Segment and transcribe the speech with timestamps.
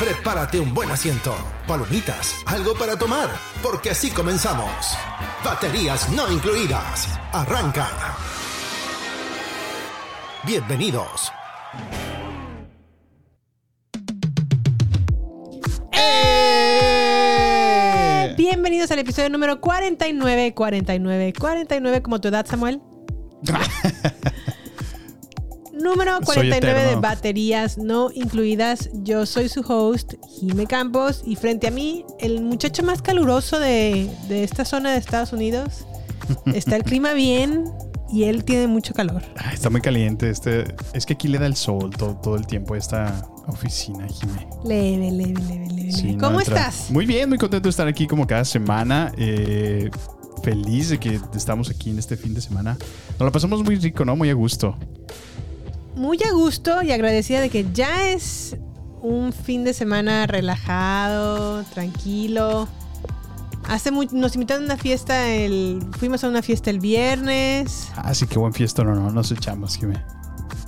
[0.00, 1.36] Prepárate un buen asiento,
[1.68, 3.28] palomitas, algo para tomar,
[3.62, 4.96] porque así comenzamos.
[5.44, 7.06] Baterías no incluidas.
[7.34, 7.86] Arranca.
[10.46, 11.30] Bienvenidos.
[15.92, 17.14] ¡Eh!
[18.38, 22.80] Bienvenidos al episodio número 49, 49, 49, como tu edad, Samuel.
[25.80, 28.90] número Soy 49 de baterías no incluidas.
[28.92, 34.10] Yo soy su host, Jime Campos, y frente a mí, el muchacho más caluroso de,
[34.28, 35.86] de esta zona de Estados Unidos.
[36.54, 37.64] Está el clima bien
[38.12, 39.22] y él tiene mucho calor.
[39.36, 40.30] Ay, está muy caliente.
[40.30, 44.06] Este, es que aquí le da el sol todo, todo el tiempo a esta oficina,
[44.08, 44.46] Jimé.
[44.64, 45.92] Leve, leve, leve, leve.
[45.92, 46.90] Sí, ¿Cómo estás?
[46.90, 49.12] Muy bien, muy contento de estar aquí como cada semana.
[49.16, 49.90] eh,
[50.42, 52.76] feliz de que estamos aquí en este fin de semana.
[53.18, 54.16] Nos la pasamos muy rico, ¿no?
[54.16, 54.76] Muy a gusto.
[56.00, 58.56] Muy a gusto y agradecida de que ya es
[59.02, 62.66] un fin de semana relajado, tranquilo.
[63.68, 67.88] Hace mu- nos invitaron a una fiesta el fuimos a una fiesta el viernes.
[67.96, 70.02] Así que buen fiesta, no, no, nos echamos, Jimé.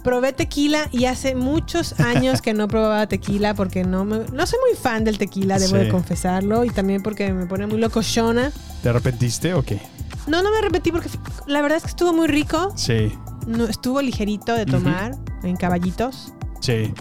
[0.05, 4.59] Probé tequila y hace muchos años que no probaba tequila porque no me- no soy
[4.69, 5.85] muy fan del tequila, debo Sí.
[5.85, 8.53] de confesarlo, y también porque me pone muy locochona.
[8.83, 9.81] ¿Te arrepentiste o qué?
[10.27, 11.09] No, no me repetí porque
[11.47, 13.13] la verdad es que estuvo muy rico, Sí,
[13.47, 16.33] no, estuvo ligerito de tomar en caballitos.
[16.61, 16.93] sí.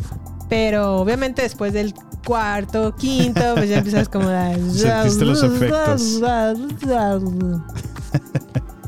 [0.49, 1.93] Pero obviamente después del
[2.25, 4.53] cuarto, quinto, pues ya empiezas como a...
[4.73, 6.21] Sentiste los efectos.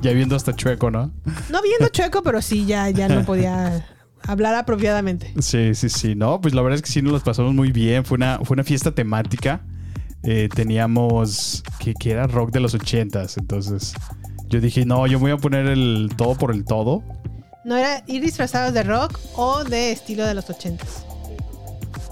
[0.02, 1.14] Ya viendo hasta chueco, ¿no?
[1.50, 3.88] No viendo chueco, pero sí, ya, ya no podía
[4.28, 5.34] hablar apropiadamente.
[5.40, 6.14] Sí, sí, sí.
[6.14, 8.04] No, pues la verdad es que sí nos las pasamos muy bien.
[8.04, 9.62] Fue una, fue una fiesta temática.
[10.24, 13.38] Eh, teníamos que, que era rock de los ochentas.
[13.38, 13.94] Entonces
[14.50, 17.02] yo dije, no, yo me voy a poner el todo por el todo.
[17.64, 21.06] No era ir disfrazados de rock o de estilo de los ochentas.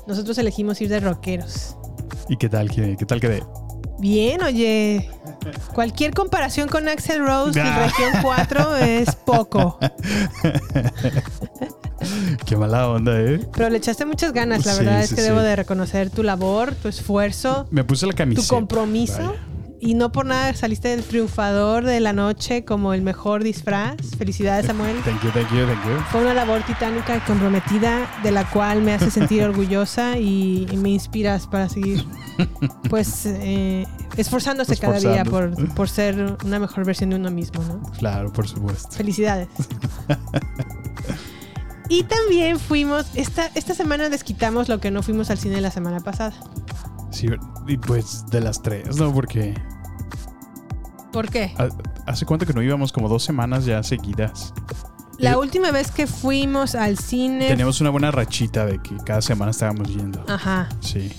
[0.07, 1.75] Nosotros elegimos ir de rockeros.
[2.29, 2.69] ¿Y qué tal?
[2.71, 3.43] ¿Qué, qué tal quedé?
[3.99, 5.09] Bien, oye.
[5.73, 7.63] Cualquier comparación con Axel Rose y.
[7.63, 9.77] Región 4 es poco.
[12.45, 13.39] Qué mala onda, ¿eh?
[13.53, 15.21] Pero le echaste muchas ganas, la Sí, verdad es que sí.
[15.21, 17.67] debo de reconocer tu labor, tu esfuerzo.
[17.69, 18.47] Me puse la tu camiseta.
[18.47, 19.17] compromiso.
[19.19, 19.33] Vaya.
[19.83, 23.95] Y no por nada saliste el triunfador de la noche como el mejor disfraz.
[24.15, 24.95] Felicidades, Samuel.
[25.03, 26.03] Thank you, thank you, thank you.
[26.11, 30.77] Fue una labor titánica y comprometida de la cual me hace sentir orgullosa y, y
[30.77, 32.05] me inspiras para seguir
[32.89, 33.87] pues eh,
[34.17, 37.81] esforzándose cada día por, por ser una mejor versión de uno mismo, ¿no?
[37.97, 38.91] Claro, por supuesto.
[38.91, 39.47] Felicidades.
[41.89, 46.01] y también fuimos, esta, esta semana desquitamos lo que no fuimos al cine la semana
[46.01, 46.33] pasada.
[47.11, 47.27] Sí,
[47.67, 49.13] y pues de las tres, ¿no?
[49.13, 49.53] Porque
[51.11, 51.53] ¿Por qué?
[51.57, 51.69] ha-
[52.05, 54.53] hace cuánto que no íbamos, como dos semanas ya seguidas.
[55.17, 57.47] La Eh, última vez que fuimos al cine...
[57.47, 60.23] Teníamos una buena rachita de que cada semana estábamos yendo.
[60.27, 60.67] Ajá.
[60.79, 61.11] Sí.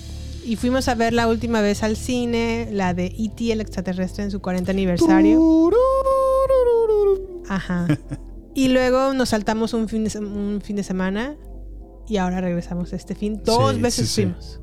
[0.45, 3.53] Y fuimos a ver la última vez al cine, la de E.T.
[3.53, 5.39] el extraterrestre en su 40 aniversario.
[7.47, 7.87] Ajá.
[8.53, 11.35] Y luego nos saltamos un fin de, un fin de semana
[12.07, 13.41] y ahora regresamos este fin.
[13.43, 14.21] Dos Sí, veces sí, sí.
[14.23, 14.59] fuimos.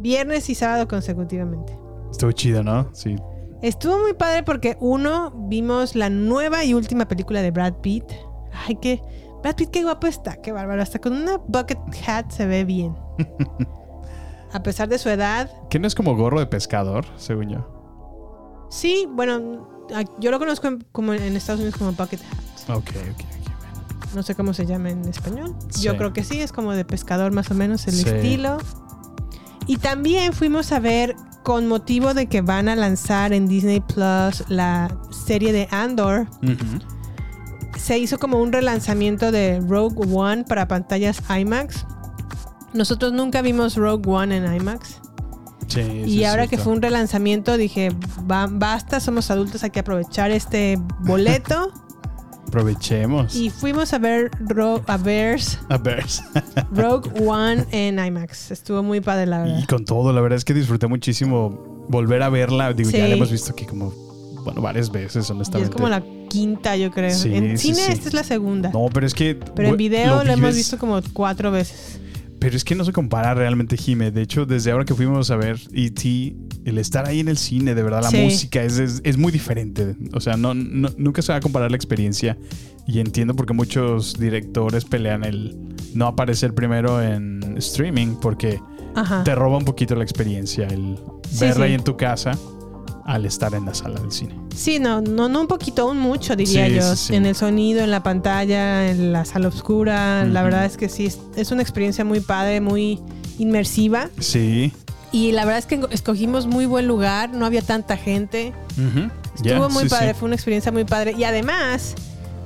[0.00, 1.72] Viernes y sábado consecutivamente.
[2.10, 2.90] Estuvo chido, ¿no?
[2.92, 3.16] Sí.
[3.62, 8.04] Estuvo muy padre porque uno, vimos la nueva y última película de Brad Pitt.
[8.66, 9.00] Ay, qué...
[9.42, 10.82] Brad Pitt, qué guapo está, qué bárbaro.
[10.82, 12.94] Hasta con una bucket hat se ve bien.
[14.52, 18.66] A pesar de su edad, Que no es como gorro de pescador, según yo.
[18.70, 19.86] Sí, bueno,
[20.18, 22.70] yo lo conozco en- como en Estados Unidos como bucket hat.
[22.76, 24.14] Ok, ok, ok.
[24.14, 25.56] No sé cómo se llama en español.
[25.70, 25.82] Sí.
[25.82, 28.08] Yo creo que sí, es como de pescador más o menos el Sí.
[28.08, 28.58] estilo.
[29.66, 34.44] Y también fuimos a ver, con motivo de que van a lanzar en Disney Plus
[34.48, 36.28] la serie de Andor,
[37.76, 41.84] se hizo como un relanzamiento de Rogue One para pantallas IMAX.
[42.74, 45.00] Nosotros nunca vimos Rogue One en IMAX.
[45.68, 47.90] Sí, Y ahora que fue un relanzamiento, dije,
[48.30, 51.72] "Va- basta, somos adultos, hay que aprovechar este boleto.
[52.52, 53.34] Aprovechemos.
[53.34, 56.04] y fuimos a ver Ro- a Bears, A ver.
[56.74, 58.50] Rogue One en IMAX.
[58.50, 59.58] Estuvo muy padre, la verdad.
[59.58, 62.72] y con todo, la verdad es que disfruté muchísimo volver a verla.
[62.74, 63.90] Digo, ya la hemos visto aquí como,
[64.44, 65.70] bueno, varias veces, Y honestamente.
[65.70, 67.14] es como la quinta, yo creo.
[67.14, 68.70] Sí, en sí, cine esta es la segunda.
[68.70, 69.34] No, pero es que.
[69.56, 72.00] pero en video lo, vives- hemos visto como cuatro veces.
[72.38, 74.10] Pero es que no se compara realmente, Jime.
[74.10, 77.74] De hecho, desde ahora que fuimos a ver E.T., el estar ahí en el cine,
[77.74, 78.18] de verdad, la Sí.
[78.18, 79.96] música es, es, es muy diferente.
[80.14, 82.36] O sea, no, no- nunca se va a comparar la experiencia.
[82.86, 85.56] Y entiendo por qué muchos directores pelean el
[85.94, 88.60] no aparecer primero en streaming, porque
[88.94, 89.22] Ajá.
[89.24, 90.98] te roba un poquito la experiencia el
[91.30, 91.70] Sí, verla sí.
[91.70, 92.32] ahí en tu casa
[93.04, 94.36] al estar en la sala del cine.
[94.54, 96.96] Sí, no, no, no un poquito, un mucho, diría Sí, yo.
[96.96, 97.14] sí, sí.
[97.16, 100.24] En el sonido, en la pantalla, en la sala oscura.
[100.24, 102.98] La verdad es que sí, es, es una experiencia muy padre, muy
[103.38, 104.08] inmersiva.
[104.18, 104.72] Sí.
[105.12, 108.52] Y la verdad es que escogimos muy buen lugar, no había tanta gente.
[109.36, 110.18] Estuvo muy sí, padre, sí.
[110.18, 111.14] fue una experiencia muy padre.
[111.16, 111.94] Y además,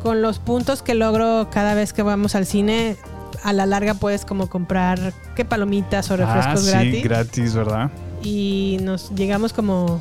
[0.02, 2.96] con los puntos que logro cada vez que vamos al cine,
[3.44, 7.04] a la larga puedes como comprar qué palomitas o refrescos ah, sí, gratis.
[7.04, 7.90] gratis, ¿verdad?
[8.22, 10.00] y nos llegamos como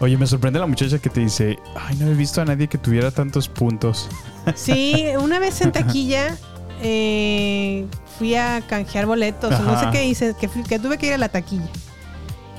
[0.00, 2.78] Oye, me sorprende la muchacha que te dice, ay, no he visto a nadie que
[2.78, 4.08] tuviera tantos puntos.
[4.54, 6.36] Sí, una vez en taquilla
[6.80, 7.84] eh,
[8.16, 9.90] fui a canjear boletos, o no sé Ajá.
[9.90, 11.68] qué hice, que, que tuve que ir a la taquilla.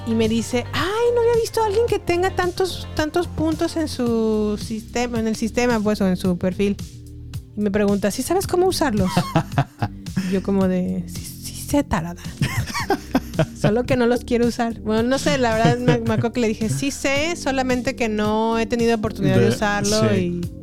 [0.10, 3.88] Y me dice, ay, no había visto a alguien que tenga tantos, tantos puntos en
[3.88, 6.76] su sistema, en el sistema, pues, o en su perfil.
[7.56, 9.12] Y me pregunta, ¿sí sabes cómo usarlos?
[10.28, 12.22] Y yo como de, sí, sí sé, tarada.
[13.62, 14.80] Solo que no los quiero usar.
[14.82, 18.10] Bueno, no sé, la verdad me, me acuerdo que le dije, sí sé, solamente que
[18.10, 20.42] no he tenido oportunidad de, De- usarlo sí.
[20.44, 20.59] y,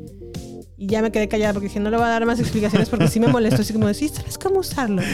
[0.78, 3.08] y ya me quedé callada porque dije, no le voy a dar más explicaciones porque
[3.08, 5.02] sí me molestó, así como sí, ¿sabes cómo usarlo?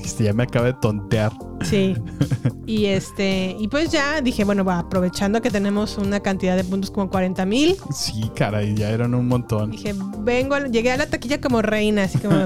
[0.00, 1.30] Este, ya me acaba de tontear.
[1.62, 1.94] Sí.
[2.66, 6.90] Y este, y pues ya dije, bueno, va, aprovechando que tenemos una cantidad de puntos
[6.92, 9.72] como 40 mil, Sí, caray, ya eran un montón.
[9.72, 12.36] dije, vengo, a- llegué a la taquilla como reina, así como,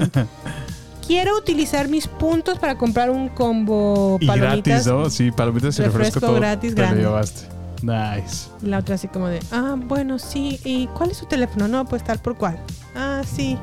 [1.05, 4.85] quiero utilizar mis puntos para comprar un combo Y palomitas.
[4.85, 5.09] gratis, ¿no?
[5.11, 6.35] Sí, palomitas y refresco, refresco todo.
[6.37, 7.54] gratis, lo llevaste.
[7.81, 8.49] Nice.
[8.61, 10.59] La otra así como de, ah, bueno, sí.
[10.63, 11.67] ¿Y cuál es su teléfono?
[11.67, 12.59] No, pues tal por cual.
[12.95, 13.57] Ah, sí.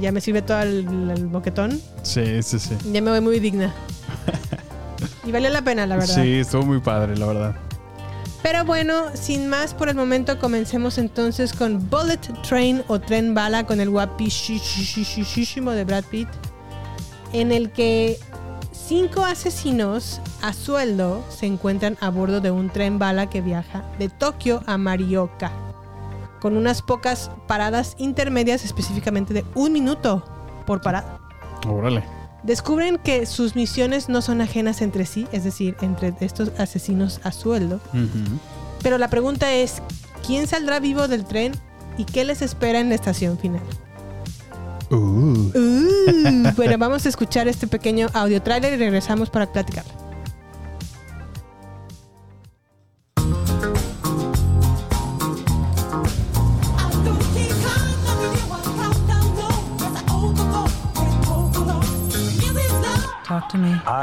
[0.00, 1.80] Ya me sirve todo el, el boquetón.
[2.02, 2.76] Sí, sí, sí.
[2.92, 3.74] Ya me voy muy digna.
[5.24, 6.14] y valió la pena, la verdad.
[6.14, 7.56] Sí, estuvo muy padre, la verdad.
[8.42, 13.66] Pero bueno, sin más por el momento, comencemos entonces con Bullet Train o Tren Bala
[13.66, 16.28] con el guapísimo de Brad Pitt,
[17.34, 18.18] en el que
[18.72, 24.08] cinco asesinos a sueldo se encuentran a bordo de un tren bala que viaja de
[24.08, 25.52] Tokio a Marioka,
[26.40, 30.24] con unas pocas paradas intermedias específicamente de un minuto
[30.66, 31.20] por parada.
[31.68, 32.04] Órale.
[32.42, 37.32] Descubren que sus misiones no son ajenas entre sí, es decir, entre estos asesinos a
[37.32, 37.80] sueldo,
[38.82, 39.82] pero la pregunta es,
[40.26, 41.52] ¿quién saldrá vivo del tren
[41.98, 43.62] y qué les espera en la estación final?
[44.90, 45.52] Uh.
[45.54, 49.84] Uh, bueno, vamos a escuchar este pequeño audio trailer y regresamos para platicar.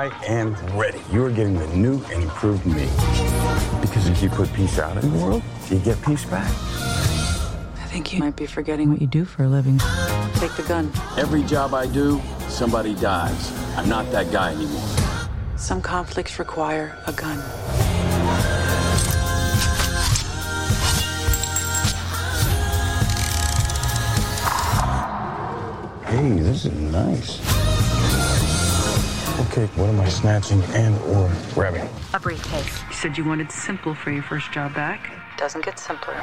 [0.07, 1.01] I am ready.
[1.12, 2.88] You are getting the new and improved me.
[3.81, 6.50] Because if you put peace out in the world, you get peace back.
[6.50, 9.80] I think you might be forgetting what you do for a living.
[10.35, 10.92] Take the gun.
[11.18, 13.52] Every job I do, somebody dies.
[13.76, 14.87] I'm not that guy anymore.
[15.57, 17.40] Some conflicts require a gun.
[26.06, 27.56] Hey, this is nice.
[29.40, 31.88] Okay, what am I snatching and or grabbing?
[32.16, 32.82] A briefcase.
[32.90, 35.12] You said you wanted simple for your first job back.
[35.38, 36.16] Doesn't get simpler.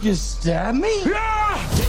[0.00, 1.02] You stab me?
[1.04, 1.84] I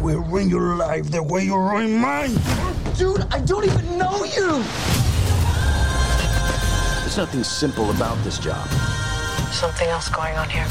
[0.00, 2.38] will ruin your life the way you ruin mine.
[2.96, 4.62] Dude, I don't even know you.
[7.18, 8.64] There's nothing simple about this job.
[9.50, 10.64] Something else going on here.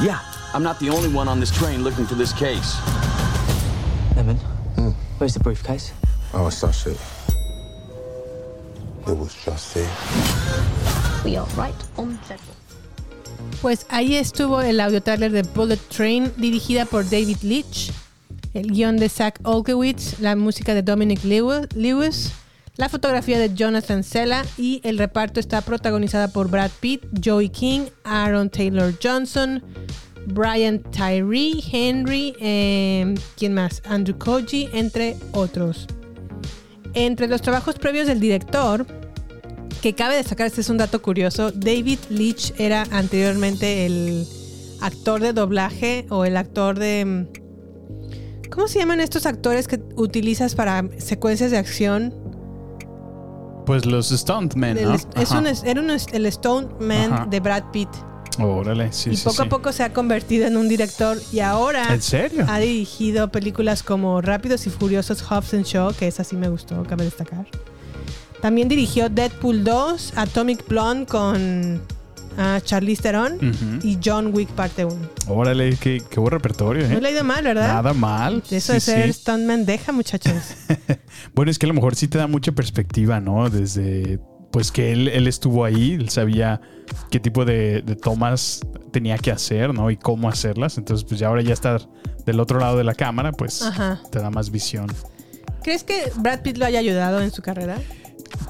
[0.00, 0.20] Yeah,
[0.54, 2.76] I'm not the only one on this train looking for this case.
[4.14, 4.36] Lemon,
[4.76, 4.90] hmm.
[5.18, 5.92] where's the briefcase?
[6.34, 6.96] Oh, it's not shit.
[9.08, 9.90] It was just there.
[11.24, 12.54] We are right on schedule.
[13.60, 17.90] Pues ahí estuvo el audio trailer de Bullet Train, dirigida por David Leitch,
[18.54, 22.30] el guión de Zach Olkewicz, la música de Dominic Lewi- Lewis,
[22.80, 27.82] La fotografía de Jonathan Sella y el reparto está protagonizada por Brad Pitt, Joey King,
[28.04, 29.62] Aaron Taylor Johnson,
[30.28, 33.82] Brian Tyree, Henry, eh, ¿quién más?
[33.84, 35.88] Andrew Koji, entre otros.
[36.94, 38.86] Entre los trabajos previos del director,
[39.82, 44.26] que cabe destacar, este es un dato curioso, David Leitch era anteriormente el
[44.80, 47.26] actor de doblaje o el actor de...
[48.50, 52.19] ¿Cómo se llaman estos actores que utilizas para secuencias de acción?
[53.66, 54.94] Pues los Stuntmen, ¿no?
[54.94, 55.38] es Ajá.
[55.38, 57.26] un, era un- el Stoneman Ajá.
[57.26, 57.88] de Brad Pitt.
[58.38, 59.42] Órale, sí, y sí, poco sí.
[59.42, 62.46] a poco se ha convertido en un director y ahora ¿En serio?
[62.48, 66.82] ha dirigido películas como Rápidos y Furiosos Hobbs and Shaw, que esa sí me gustó,
[66.84, 67.46] cabe destacar.
[68.40, 71.82] También dirigió Deadpool 2, Atomic Blonde con
[72.38, 73.38] ah, Charlize Theron
[73.82, 74.94] y John Wick parte 1.
[75.28, 76.88] Órale, qué, qué buen repertorio, ¿eh?
[76.88, 77.68] No le ha ido mal, ¿verdad?
[77.68, 78.42] Nada mal.
[78.50, 79.20] Eso Sí, de ser sí.
[79.20, 80.32] stuntman deja, muchachos.
[81.34, 83.50] Bueno, es que a lo mejor sí te da mucha perspectiva, ¿no?
[83.50, 84.18] Desde,
[84.52, 86.60] pues que él, él estuvo ahí, él sabía
[87.10, 88.60] qué tipo de, de tomas
[88.92, 89.90] tenía que hacer, ¿no?
[89.90, 90.78] Y cómo hacerlas.
[90.78, 91.82] Entonces, pues ya ahora ya estar
[92.26, 94.00] del otro lado de la cámara, pues Ajá.
[94.10, 94.86] te da más visión.
[95.62, 97.76] ¿Crees que Brad Pitt lo haya ayudado en su carrera?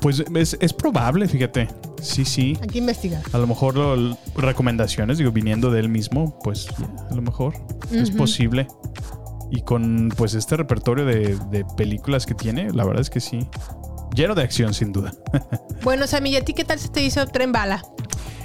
[0.00, 1.68] Pues es, es probable, fíjate.
[2.00, 2.56] Sí, sí.
[2.62, 3.22] Hay que investigar.
[3.32, 6.68] A lo mejor lo- recomendaciones, digo, viniendo de él mismo, pues
[7.10, 7.54] a lo mejor
[7.92, 8.66] es posible.
[9.50, 13.40] Y con pues este repertorio de, de películas que tiene, la verdad es que sí.
[14.14, 15.12] Lleno de acción, sin duda.
[15.82, 17.82] Bueno, Sammy, ¿y a ti qué tal se te hizo Tren Bala?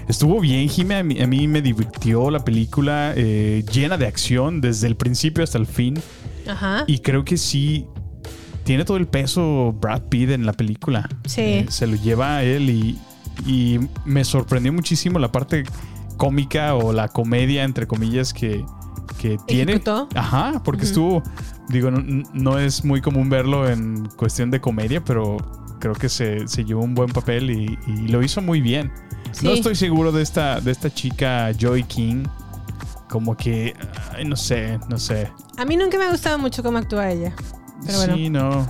[0.08, 0.96] Estuvo bien, Jime.
[0.96, 5.44] A mí, a mí me divirtió la película, eh, llena de acción desde el principio
[5.44, 5.96] hasta el fin.
[6.48, 6.86] Ajá.
[6.88, 7.88] Y creo que sí
[8.66, 11.08] tiene todo el peso Brad Pitt en la película.
[11.26, 11.42] Sí.
[11.42, 13.00] Eh, se lo lleva a él y,
[13.46, 15.64] y me sorprendió muchísimo la parte
[16.18, 18.66] cómica o la comedia, entre comillas, que,
[19.20, 19.74] que tiene.
[19.74, 20.10] ¿Ejecutó?
[20.16, 21.24] Ajá, porque estuvo,
[21.70, 25.38] digo, no, no es muy común verlo en cuestión de comedia, pero
[25.80, 28.92] creo que se, se llevó un buen papel y, y lo hizo muy bien.
[29.32, 29.46] Sí.
[29.46, 32.24] No estoy seguro de esta, de esta chica Joy King.
[33.10, 33.76] Como que,
[34.14, 35.30] ay, no sé, no sé.
[35.58, 37.34] A mí nunca me ha gustado mucho cómo actúa ella.
[37.86, 38.16] Pero bueno.
[38.16, 38.68] Sí, no.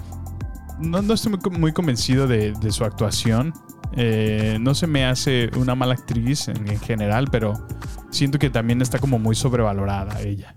[0.79, 3.53] No, no estoy muy, co- muy convencido de, de su actuación.
[3.95, 7.65] Eh, no se me hace una mala actriz en, en general, pero
[8.11, 10.55] siento que también está como muy sobrevalorada ella.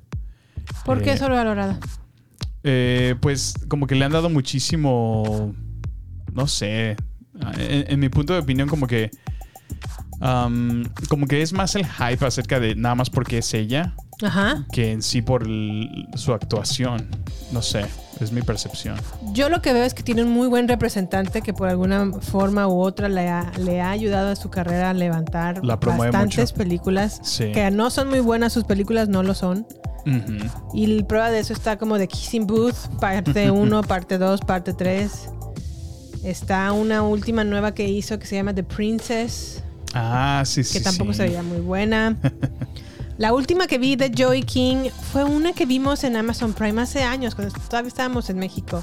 [0.84, 1.78] ¿Por qué Eh, sobrevalorada?
[2.64, 5.54] Eh, pues como que le han dado muchísimo,
[6.32, 6.96] no sé,
[7.56, 9.10] en, en mi punto de opinión como que,
[11.08, 14.64] como que es más el hype acerca de nada más porque es ella Ajá.
[14.72, 17.06] que en sí por el- su actuación.
[17.52, 17.86] No sé,
[18.20, 18.96] es mi percepción.
[19.32, 22.66] Yo lo que veo es que tiene un muy buen representante que por alguna forma
[22.68, 26.54] u otra le ha, le ha ayudado a su carrera a levantar La bastantes mucho.
[26.56, 27.20] películas.
[27.22, 27.52] Sí.
[27.52, 29.66] Que no son muy buenas sus películas, no lo son.
[30.06, 30.48] Ujú.
[30.74, 34.72] Y la prueba de eso está como The Kissing Booth, parte 1, parte 2, parte
[34.72, 35.10] 3.
[36.24, 39.62] Está una última nueva que hizo que se llama The Princess,
[39.94, 40.78] Ah, sí, sí.
[40.78, 41.18] que tampoco sí.
[41.18, 42.16] se veía muy buena.
[43.18, 47.02] La última que vi de Joey King fue una que vimos en Amazon Prime hace
[47.02, 48.80] años, cuando todavía estábamos en México.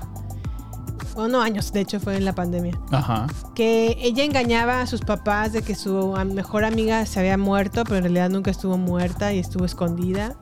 [1.15, 2.77] O no años, de hecho fue en la pandemia.
[2.92, 3.27] Ajá.
[3.56, 7.96] Que ella engañaba a sus papás de que su mejor amiga se había muerto, pero
[7.96, 10.36] en realidad nunca estuvo muerta y estuvo escondida.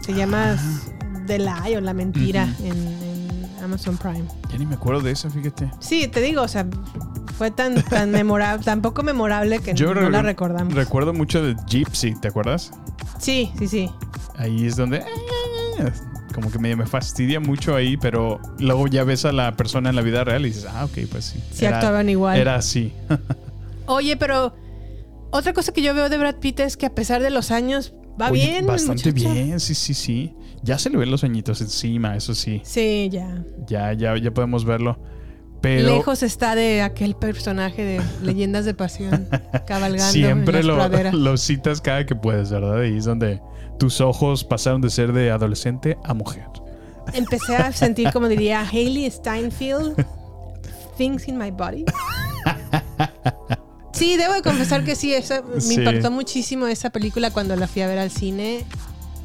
[0.00, 0.56] Se llama
[1.28, 2.64] The Lie o La Mentira Ujú.
[2.66, 4.24] en, en Amazon Prime.
[4.50, 5.70] Ya ni me acuerdo de eso, fíjate.
[5.78, 6.66] Sí, te digo, o sea,
[7.36, 10.74] fue tan, tan memorable, tan poco memorable que no la recordamos.
[10.74, 12.72] Recuerdo mucho de Gypsy, ¿te acuerdas?
[13.18, 13.90] Sí, sí, sí.
[14.36, 15.04] Ahí es donde...
[16.34, 19.96] Como que medio me fastidia mucho ahí, pero luego ya ves a la persona en
[19.96, 21.40] la vida real y dices, ah, ok, pues sí.
[21.52, 22.36] Sí actuaban igual.
[22.36, 22.92] Era así.
[23.86, 24.52] Oye, pero
[25.30, 27.94] otra cosa que yo veo de Brad Pitt es que a pesar de los años
[28.20, 28.66] va Oye, bien.
[28.66, 30.34] Bastante bien, sí, sí, sí.
[30.62, 32.62] Ya se le ven los añitos encima, eso sí.
[32.64, 33.44] Sí, ya.
[33.68, 34.98] Ya, ya, ya podemos verlo.
[35.64, 39.28] Pero Lejos está de aquel personaje de Leyendas de Pasión
[39.66, 42.82] cabalgando siempre en las lo, lo citas cada que puedes, ¿verdad?
[42.84, 43.40] Y es donde
[43.78, 46.44] tus ojos pasaron de ser de adolescente a mujer.
[47.14, 50.04] Empecé a sentir, como diría Hailey Steinfeld,
[50.98, 51.84] things in my body.
[53.92, 55.74] Sí, debo de confesar que sí, eso me Sí.
[55.74, 58.64] impactó muchísimo esa película cuando la fui a ver al cine,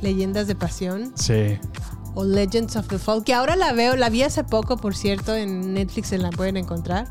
[0.01, 1.57] Leyendas de Pasión Sí.
[2.15, 5.35] O Legends of the Fall, que ahora la veo, la vi hace poco, por cierto,
[5.35, 7.07] en Netflix se la pueden encontrar.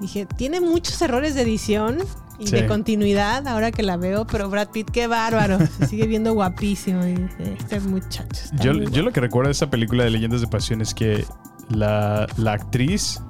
[0.00, 1.98] Dije, tiene muchos errores de edición
[2.38, 2.52] y Sí.
[2.56, 5.58] de continuidad ahora que la veo, pero Brad Pitt, qué bárbaro.
[5.78, 7.02] Se sigue viendo guapísimo.
[7.04, 10.80] Este muchacho está Yo, yo lo que recuerdo de esa película de Leyendas de Pasión
[10.80, 11.24] es que
[11.70, 13.20] la, la actriz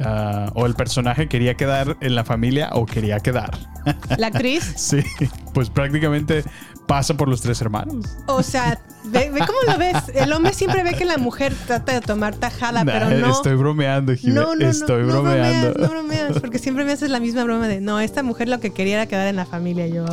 [0.00, 3.58] ah, o el personaje quería quedar en la familia o quería quedar.
[4.18, 4.98] La actriz, Sí,
[5.54, 6.44] pues prácticamente
[6.86, 8.04] pasa por los tres hermanos.
[8.26, 9.96] o sea, Ve, ve cómo lo ves.
[10.16, 13.30] El hombre siempre ve que la mujer trata de tomar tajada, Nah, pero no.
[13.32, 14.34] Estoy bromeando, Jime.
[14.34, 15.72] no, no, no, estoy no bromeando.
[15.74, 18.58] bromeas, no bromeas, porque siempre me haces la misma broma de, no, esta mujer lo
[18.58, 19.86] que quería era quedar en la familia.
[19.86, 20.04] Yo,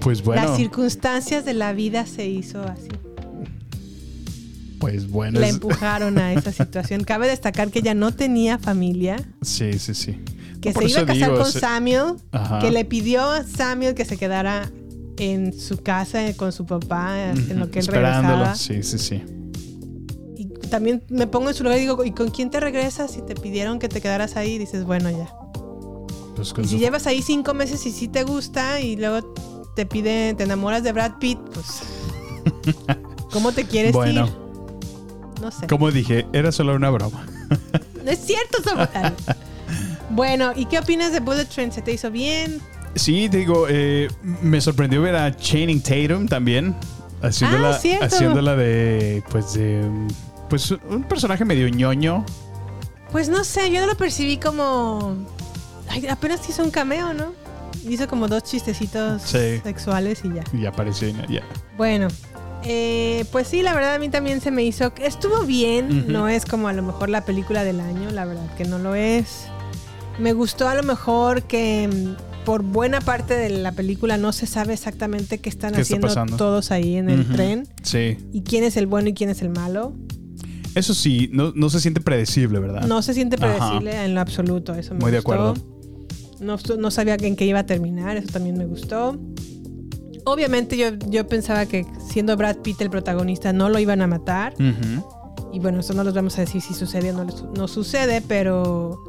[0.00, 2.88] Pues bueno, las circunstancias de la vida se hizo así.
[4.78, 5.40] pues bueno.
[5.40, 7.02] La empujaron a esa situación.
[7.04, 10.20] Cabe destacar que ella no tenía familia, Sí, sí, sí.
[10.60, 12.58] que No, se iba a casar digo, con se- Samuel, Ajá.
[12.58, 14.70] que le pidió a Samuel que se quedara
[15.18, 18.44] en su casa eh, con su papá, en lo que él Esperándolo.
[18.44, 18.54] regresaba.
[18.54, 19.22] Sí, sí, sí.
[20.36, 23.10] Y también me pongo en su lugar y digo, ¿y con quién te regresas?
[23.12, 25.32] Si te pidieron que te quedaras ahí, dices, bueno, ya.
[26.34, 29.32] Pues Y si llevas ahí cinco meses y sí te gusta y luego
[29.74, 31.80] te pide, te enamoras de Brad Pitt, pues.
[33.32, 34.26] ¿Cómo te quieres Bueno.
[34.26, 34.32] ir?
[35.40, 35.66] No sé.
[35.66, 37.26] Como dije, era solo una broma.
[38.04, 38.88] No es cierto, Samuel.
[40.10, 41.72] bueno, ¿y qué opinas de Bullet Train?
[41.72, 42.60] ¿Se te hizo bien?
[42.96, 44.08] Sí, digo, eh,
[44.42, 46.74] me sorprendió ver a Channing Tatum también.
[47.22, 49.88] Haciéndola, Ah, haciéndola de, pues, de,
[50.50, 52.24] pues, un personaje medio ñoño.
[53.12, 55.16] Pues no sé, yo no lo percibí como.
[55.88, 57.32] Ay, apenas hizo un cameo, ¿no?
[57.88, 59.60] Hizo como dos chistecitos Sí.
[59.62, 60.42] sexuales y ya.
[60.52, 61.42] Y apareció ya.
[61.76, 62.08] Bueno,
[62.64, 64.92] eh, pues sí, la verdad a mí también se me hizo.
[65.00, 68.64] Estuvo bien, no es como a lo mejor la película del año, la verdad que
[68.64, 69.46] no lo es.
[70.18, 71.88] Me gustó a lo mejor que
[72.46, 76.36] por buena parte de la película no se sabe exactamente qué están ¿Qué está haciendo
[76.36, 78.16] todos ahí en el tren Sí.
[78.32, 79.92] y quién es el bueno y quién es el malo.
[80.76, 82.86] Eso sí, no, no se siente predecible, ¿verdad?
[82.86, 83.46] No se siente Ajá.
[83.58, 85.32] predecible en lo absoluto, eso me Muy de gustó.
[85.32, 85.54] acuerdo.
[86.40, 89.18] No, no sabía en qué iba a terminar, eso también me gustó.
[90.24, 94.54] Obviamente yo, yo pensaba que siendo Brad Pitt el protagonista no lo iban a matar.
[95.52, 97.26] Y bueno, eso no los vamos a decir si sucede o no,
[97.56, 99.02] no sucede, pero...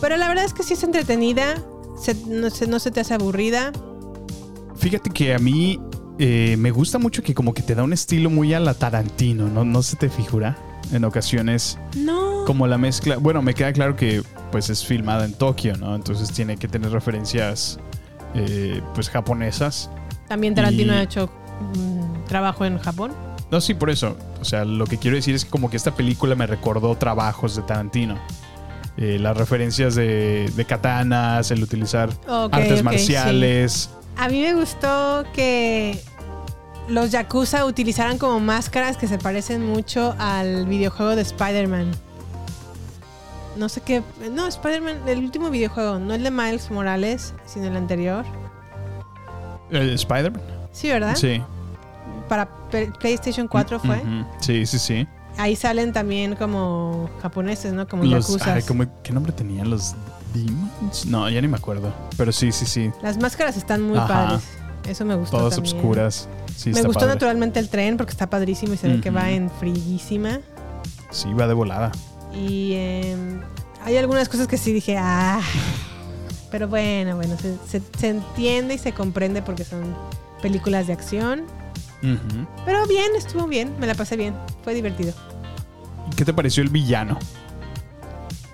[0.00, 1.62] Pero la verdad es que sí es entretenida,
[2.00, 3.72] se- no, se, no se te hace aburrida.
[4.76, 5.78] Fíjate que a mí
[6.18, 9.48] eh, me gusta mucho que como que te da un estilo muy a la Tarantino,
[9.48, 9.64] ¿no?
[9.64, 10.56] No se te figura
[10.92, 12.44] en ocasiones No.
[12.46, 13.16] como la mezcla.
[13.18, 15.94] Bueno, me queda claro que pues es filmada en Tokio, ¿no?
[15.94, 17.78] Entonces tiene que tener referencias
[18.34, 19.90] eh, pues japonesas.
[20.28, 21.30] También Tarantino Y- ha hecho
[21.76, 23.12] mm, trabajo en Japón.
[23.50, 24.16] No, sí, por eso.
[24.40, 27.56] O sea, lo que quiero decir es que como que esta película me recordó trabajos
[27.56, 28.16] de Tarantino.
[28.96, 32.10] Eh, las referencias de, de katanas, el utilizar
[32.52, 33.90] artes marciales.
[34.16, 35.98] A mí me gustó que
[36.88, 41.92] los Yakuza utilizaran como máscaras que se parecen mucho al videojuego de Spider-Man.
[43.56, 44.02] No sé qué.
[44.32, 48.24] No, Spider-Man, el último videojuego, no el de Miles Morales, sino el anterior.
[49.70, 50.42] Eh, ¿Spider-Man?
[50.72, 51.16] Sí, ¿verdad?
[51.16, 51.42] Sí.
[52.28, 52.48] Para
[52.98, 53.96] PlayStation 4 fue.
[53.96, 54.26] Ujú.
[54.40, 55.06] Sí, sí, sí.
[55.36, 57.86] Ahí salen también como japoneses, ¿no?
[57.88, 59.70] Como Los, ay, ¿cómo- ¿Qué nombre tenían?
[59.70, 59.94] ¿Los
[60.34, 61.06] Demons?
[61.06, 61.92] No, ya ni me acuerdo.
[62.16, 62.90] Pero sí, sí, sí.
[63.02, 64.08] Las máscaras están muy Ajá.
[64.08, 64.42] padres.
[64.88, 65.38] Eso me gustó.
[65.38, 65.76] Todas también.
[65.76, 66.28] obscuras.
[66.56, 67.14] Sí, me gustó padre.
[67.14, 70.40] naturalmente el tren porque está padrísimo y se ve que va en friguísima.
[71.10, 71.90] Sí, va de volada.
[72.34, 73.40] Y em,
[73.84, 75.40] hay algunas cosas que sí dije, ah.
[76.50, 79.94] Pero bueno, bueno, se, se- se entiende y se comprende porque son
[80.42, 81.44] películas de acción.
[82.64, 84.34] Pero bien, estuvo bien, me la pasé bien,
[84.64, 85.12] fue divertido.
[86.16, 87.18] ¿Qué te pareció el villano?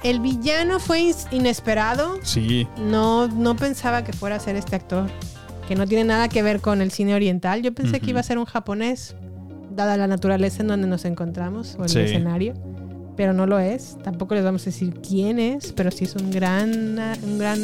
[0.03, 2.19] El villano fue inesperado.
[2.23, 2.67] Sí.
[2.79, 5.09] No, no pensaba que fuera a ser este actor,
[5.69, 7.63] que no tiene nada que ver con el cine oriental.
[7.63, 9.17] Yo pensé que iba a ser un japonés,
[9.75, 12.01] dada la naturaleza en donde nos encontramos o el Sí.
[12.01, 12.55] escenario.
[13.17, 13.97] Pero no lo es.
[14.05, 17.59] Tampoco les vamos a decir quién es, pero sí es un gran, un gran.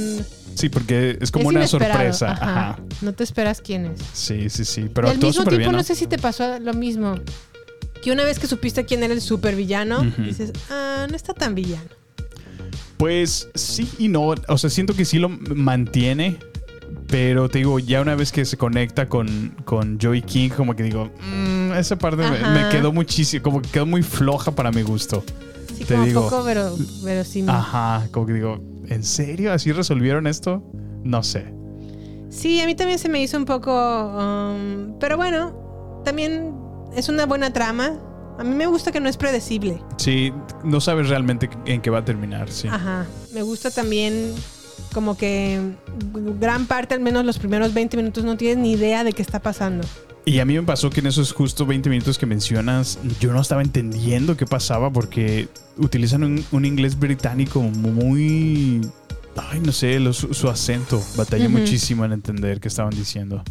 [0.55, 2.33] Sí, porque es como es una sorpresa.
[2.33, 2.71] ajá.
[2.71, 2.79] Ajá.
[3.01, 4.01] No te esperas quién es.
[4.12, 4.88] Sí, sí, sí.
[4.93, 5.73] Pero y al mismo tiempo, bien.
[5.73, 5.83] no ¿no?
[5.85, 7.15] sé si te pasó lo mismo.
[8.03, 10.23] Que una vez que supiste quién era el supervillano, Ujú.
[10.23, 11.88] dices, ah, no está tan villano.
[12.97, 14.35] Pues sí y no.
[14.49, 16.38] O sea, siento que sí lo mantiene.
[17.09, 20.83] Pero te digo, ya una vez que se conecta con, con Joey King, como que
[20.83, 25.23] digo, "Mm, esa parte me, quedó muchísimo, como que quedó muy floja para mi gusto.
[25.77, 26.23] Sí, Te como digo.
[26.23, 27.51] poco vero- verosímil.
[27.51, 29.53] Ajá, como que digo, ¿en serio?
[29.53, 30.62] ¿Así resolvieron esto?
[31.05, 31.53] No sé.
[32.31, 33.71] Sí, a mí también se me hizo un poco.
[33.73, 36.55] um, pero bueno, también
[36.95, 37.99] es una buena trama.
[38.38, 39.79] A mí me gusta que no es predecible.
[39.99, 40.33] Sí,
[40.64, 42.68] no sabes realmente en qué va a terminar, sí.
[42.68, 43.07] Ajá.
[43.33, 44.35] Me gusta también
[44.95, 45.61] como que
[46.40, 49.40] gran parte, al menos los primeros 20 minutos, no tienes ni idea de qué está
[49.40, 49.87] pasando.
[50.24, 53.40] Y a mí me pasó que en esos justo 20 minutos que mencionas, yo no
[53.40, 58.80] estaba entendiendo qué pasaba porque utilizan un, un inglés británico muy...
[59.37, 61.02] Ay, no sé, su, acento.
[61.16, 63.42] Batallé muchísimo en entender qué estaban diciendo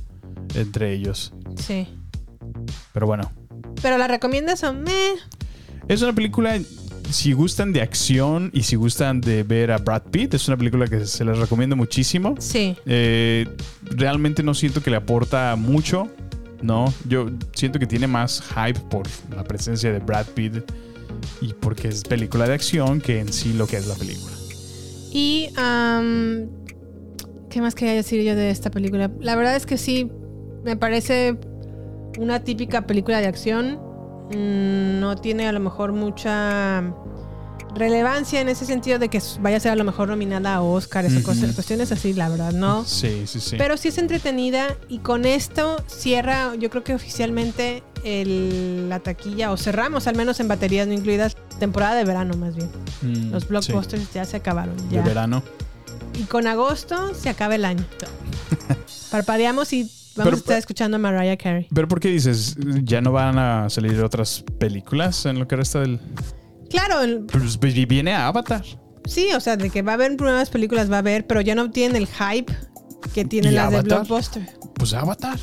[0.55, 1.34] entre ellos.
[1.57, 1.88] Sí.
[2.93, 3.31] Pero bueno,
[3.81, 5.13] Pero la recomiendas o meh.
[5.88, 6.60] es una película,
[7.10, 10.88] si gustan de acción y si gustan de ver a Brad Pitt, es una película
[10.88, 12.36] que se les recomiendo muchísimo.
[12.39, 12.75] Sí.
[12.86, 13.47] Eh,
[13.81, 16.10] realmente no siento que le aporta mucho,
[16.62, 20.63] No, yo siento que tiene más hype por la presencia de Brad Pitt
[21.41, 24.32] y porque es película de acción que en sí lo que es la película.
[25.12, 26.47] Y, am,
[27.50, 29.12] ¿qué más quería decir yo de esta película?
[29.19, 30.12] La verdad es que sí,
[30.63, 31.38] me parece
[32.17, 33.80] una típica película de acción.
[34.34, 36.84] Mm, No tiene a lo mejor mucha
[37.75, 41.12] relevancia en ese sentido de que vaya a ser a lo mejor nominada a Oscars
[41.13, 41.23] o Ujú.
[41.23, 42.84] cosas- cuestiones así, la verdad, ¿no?
[42.86, 43.55] Sí, sí, sí.
[43.57, 49.51] Pero sí es entretenida y con esto cierra, yo creo que oficialmente el- la taquilla,
[49.51, 52.69] o cerramos al menos en baterías no incluidas, temporada de verano más bien.
[53.03, 53.49] Mm, Los sí.
[53.49, 54.75] blockbusters ya se acabaron.
[54.89, 55.01] De Ya.
[55.03, 55.41] verano.
[56.19, 57.86] Y con agosto se acaba el año.
[59.12, 61.67] Parpadeamos y vamos Pero- a estar escuchando a Mariah Carey.
[61.73, 62.55] Pero ¿por qué dices?
[62.84, 65.99] ¿Ya no van a salir otras películas en lo que resta del...?
[66.71, 68.63] Claro, el- Pues viene Avatar.
[69.05, 71.55] sí, o sea, de que va a haber nuevas películas, va a haber, pero ya
[71.55, 72.53] no tienen el hype
[73.13, 73.99] que tienen ¿Y las de Avatar?
[73.99, 74.49] Blockbuster.
[74.75, 75.39] Pues Avatar.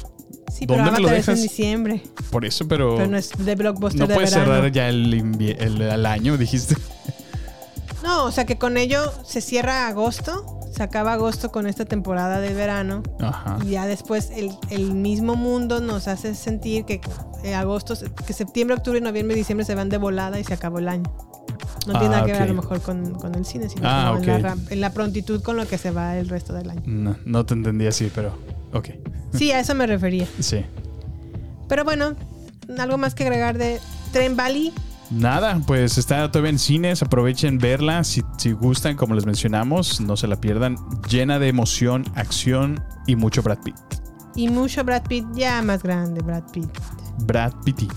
[0.53, 1.43] Sí, pero ¿Dónde me lo Avatar es en dejas?
[1.43, 2.03] diciembre.
[2.31, 2.97] Por eso, pero...
[2.97, 4.53] Pero no es de Blockbuster no de puedes verano.
[4.55, 5.15] cerrar ya el,
[5.59, 6.75] el, el año, dijiste.
[8.03, 12.41] No, o sea que con ello se cierra agosto, se acaba agosto con esta temporada
[12.41, 13.59] de verano Ajá.
[13.65, 17.01] y ya después el, el mismo mundo nos hace sentir que
[17.45, 17.95] eh, agosto,
[18.27, 21.03] que septiembre, octubre, noviembre y diciembre se van de volada y se acabó el año.
[21.87, 24.19] No tiene Ah, nada que ver a lo mejor con, con el cine, sino Ah,
[24.21, 26.83] en, la, en la prontitud con lo que se va el resto del año.
[26.87, 28.33] No, no te entendí así, pero...
[28.73, 28.91] Ok.
[29.35, 30.27] Sí, a eso me refería.
[30.39, 30.65] Sí.
[31.69, 32.15] Pero bueno,
[32.79, 33.81] algo más que agregar de
[34.13, 34.73] Tren Valley.
[35.11, 37.03] Nada, pues está todavía en cines.
[37.03, 38.05] Aprovechen verla.
[38.05, 40.77] Si, si gustan, como les mencionamos, no se la pierdan.
[41.09, 43.77] Llena de emoción, acción y mucho Brad Pitt.
[44.35, 46.69] Y mucho Brad Pitt, ya más grande Brad Pitt.
[47.25, 47.91] Brad Pitt.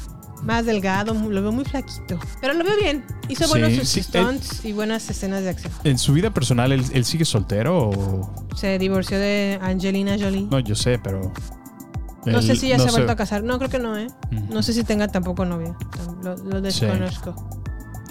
[0.44, 2.20] Más delgado, lo veo muy flaquito.
[2.40, 3.06] Pero lo veo bien.
[3.28, 5.72] Hizo Sí, buenos sus sí, stunts y buenas escenas de acción.
[5.84, 8.48] ¿En su vida personal él, él sigue soltero o...?
[8.56, 10.48] Se divorció de Angelina Jolie.
[10.50, 11.32] No, yo sé, pero...
[12.26, 13.44] No sé si ya no se ha vuelto a casar.
[13.44, 14.08] No, creo que no, ¿eh?
[14.50, 15.76] No sé si tenga tampoco novia.
[16.24, 17.34] Lo, lo desconozco.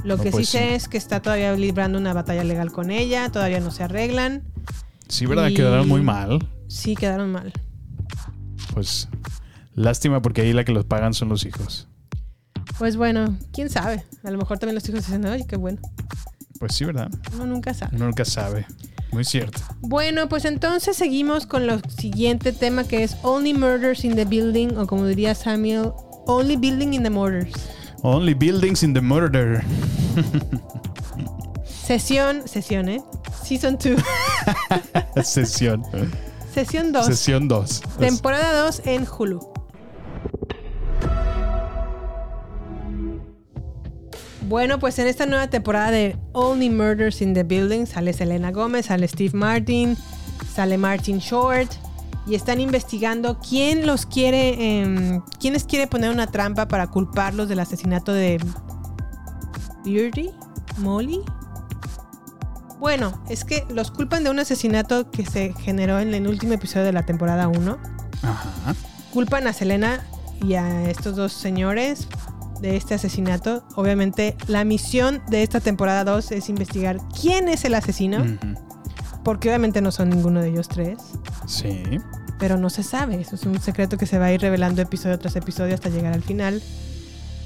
[0.04, 0.74] Lo No, que pues sí sé sí.
[0.74, 3.30] es que está todavía librando una batalla legal con ella.
[3.30, 4.42] Todavía no se arreglan.
[5.08, 5.48] Sí, ¿verdad?
[5.48, 6.48] Y- Quedaron muy mal.
[6.68, 7.52] Sí, quedaron mal.
[8.74, 9.08] Pues
[9.74, 11.86] lástima porque ahí la que los pagan son los hijos.
[12.78, 14.04] Pues bueno, quién sabe.
[14.24, 15.78] A lo mejor también los hijos dicen, oye, qué bueno.
[16.58, 17.10] Pues sí, ¿verdad?
[17.34, 17.96] Uno nunca sabe.
[17.96, 18.66] Uno nunca sabe.
[19.12, 19.60] Muy cierto.
[19.80, 24.76] Bueno, pues entonces seguimos con lo siguiente tema que es Only Murders in the Building,
[24.76, 25.92] o como diría Samuel,
[26.26, 27.52] Only Building in the Murders.
[28.02, 29.62] Only buildings in the murder.
[31.66, 33.02] Sesión, sesión, ¿eh?
[33.44, 34.02] Season 2.
[35.24, 35.82] Sesión.
[36.54, 37.06] Sesión 2.
[37.06, 37.82] Sesión 2.
[37.98, 39.40] Temporada 2 en Hulu.
[44.50, 48.86] Bueno, pues en esta nueva temporada de Only Murders in the Building sale Selena Gómez,
[48.86, 49.96] sale Steve Martin,
[50.52, 51.70] sale Martin Short
[52.26, 57.48] y están investigando quién los quiere, em, quién les quiere poner una trampa para culparlos
[57.48, 58.44] del asesinato de
[59.84, 60.30] Beardy,
[60.78, 61.20] Molly.
[62.80, 66.86] Bueno, es que los culpan de un asesinato que se generó en el último episodio
[66.86, 67.78] de la temporada 1
[68.24, 68.74] Ajá.
[69.12, 70.04] culpan a Selena
[70.42, 72.08] y a estos dos señores
[72.60, 73.64] de este asesinato.
[73.76, 78.24] Obviamente, la misión de esta temporada 2 es investigar quién es el asesino,
[79.24, 80.98] porque obviamente no son ninguno de ellos tres,
[81.46, 81.82] Sí.
[82.38, 83.20] pero no se sabe.
[83.20, 86.12] Eso es un secreto que se va a ir revelando episodio tras episodio hasta llegar
[86.14, 86.62] al final.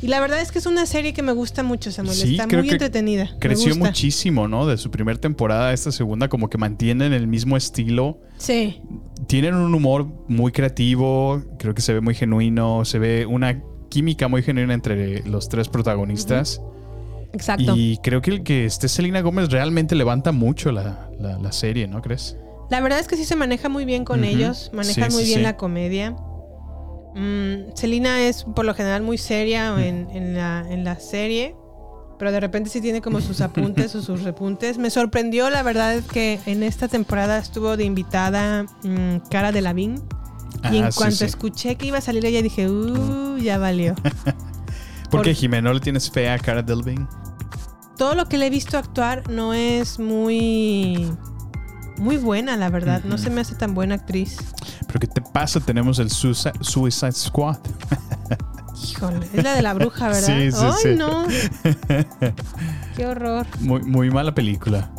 [0.03, 2.15] Y la verdad es que es una serie que me gusta mucho, Samuel.
[2.15, 3.31] Sí, Está creo muy que entretenida.
[3.41, 4.67] Creció muchísimo, ¿no?
[4.67, 8.21] De su primera temporada a esta segunda, como que mantienen el mismo estilo.
[8.37, 8.83] Sí.
[9.29, 13.63] Tienen un humor muy creativo, creo que se ve muy genuino, se ve una
[13.95, 16.61] química muy genuina entre los tres protagonistas.
[17.33, 17.75] Exacto.
[17.77, 21.87] Y creo que el que esté Selena Gómez realmente levanta mucho la, la- la serie,
[21.87, 22.37] ¿no crees?
[22.71, 25.29] La verdad es que sí se maneja muy bien con ellos, manejan Sí, muy sí,
[25.29, 25.45] bien sí.
[25.45, 26.11] la comedia.
[27.15, 31.55] Mm, Selena es por lo general muy seria en, en la, en la serie,
[32.19, 34.79] pero de repente sí tiene como sus apuntes o sus repuntes.
[34.79, 40.03] Me sorprendió, la verdad, que en esta temporada estuvo de invitada mm, Cara de Lavín.
[40.73, 41.25] Y en Ah, cuanto sí.
[41.25, 43.95] escuché que iba a salir ella, dije, uh, ya valió.
[45.11, 45.69] ¿Por qué, Jimena?
[45.69, 47.07] ¿No le tienes fe a Cara Delving?
[47.97, 51.13] Todo lo que le he visto actuar no es muy,
[51.99, 53.03] muy buena, la verdad.
[53.05, 54.39] No se me hace tan buena actriz.
[54.89, 55.61] ¿Pero qué te pasa?
[55.61, 57.59] Tenemos el Suicide, Suicide Squad.
[58.91, 60.27] Híjole, es la de la bruja, ¿verdad?
[60.27, 60.89] Sí, sí, ¡Ay, sí.
[60.97, 61.27] no!
[62.97, 63.47] ¡Qué horror!
[63.61, 64.91] Muy, muy mala película.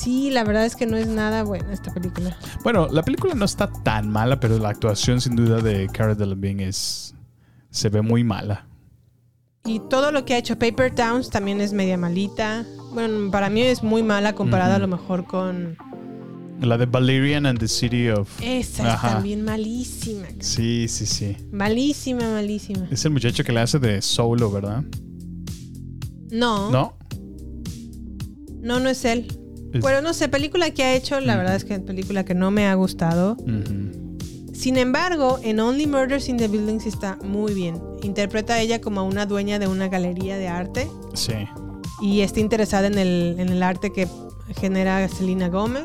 [0.00, 2.34] Sí, la verdad es que no es nada buena esta película.
[2.64, 6.68] Bueno, la película no está tan mala, pero la actuación sin duda de Cara Delevingne
[6.68, 7.14] es
[7.68, 8.66] se ve muy mala.
[9.66, 12.64] Y todo lo que ha hecho Paper Towns también es media malita.
[12.94, 15.76] Bueno, para mí es muy mala comparada a lo mejor con
[16.62, 18.30] La de Valerian and the City of.
[18.42, 20.28] Esa es también malísima.
[20.38, 21.36] Sí, sí, sí.
[21.52, 22.88] Malísima, malísima.
[22.90, 24.82] Es el muchacho que le hace de solo, ¿verdad?
[26.30, 26.96] No, no,
[28.62, 28.80] ¿No?
[28.80, 29.39] no, es él.
[29.72, 32.34] Es- Bueno, no sé, película que ha hecho, la verdad es que es película que
[32.34, 33.36] no me ha gustado.
[34.52, 37.80] Sin embargo, en Only Murders in the Building sí está muy bien.
[38.02, 41.32] Interpreta a ella como una dueña de una galería de arte Sí.
[42.02, 44.06] y está interesada en el, en el arte que
[44.60, 45.84] genera Selena Gómez.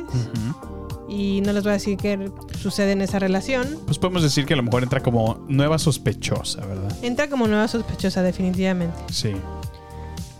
[1.08, 3.78] Y no les voy a decir qué sucede en esa relación.
[3.86, 6.92] Pues podemos decir que a lo mejor entra como nueva sospechosa, ¿verdad?
[7.04, 8.98] Entra como nueva sospechosa, definitivamente.
[9.12, 9.32] Sí.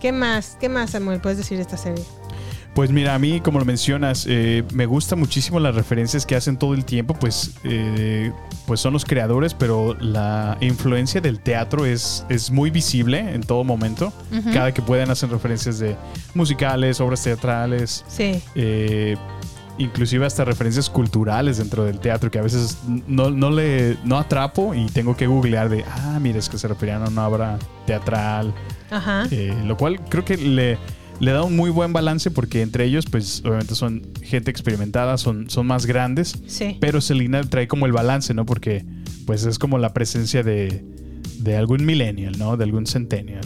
[0.00, 0.56] ¿Qué más?
[0.60, 2.04] ¿Qué más, Samuel, puedes decir de esta serie?
[2.76, 6.58] Pues mira, a mí, como lo mencionas, eh, me gusta muchísimo las referencias que hacen
[6.58, 8.30] todo el tiempo, pues, eh,
[8.66, 13.64] pues son los creadores, pero la influencia del teatro es, es muy visible en todo
[13.64, 14.12] momento.
[14.52, 15.96] Cada que pueden hacen referencias de
[16.34, 18.42] musicales, obras teatrales, Sí.
[18.54, 19.16] eh,
[19.78, 24.74] inclusive hasta referencias culturales dentro del teatro que a veces no, no le no atrapo
[24.74, 28.52] y tengo que googlear de, ah, mira, es que se referían a una obra teatral,
[28.90, 29.24] Ajá.
[29.30, 30.76] eh, lo cual creo que le,
[31.20, 35.48] le da un muy buen balance porque entre ellos, pues obviamente son gente experimentada, son,
[35.50, 36.76] son más grandes, Sí.
[36.80, 38.44] pero Selena trae como el balance, ¿no?
[38.46, 38.84] Porque
[39.26, 40.84] pues es como la presencia de,
[41.38, 42.56] de algún millennial, ¿no?
[42.56, 43.44] De algún centennial.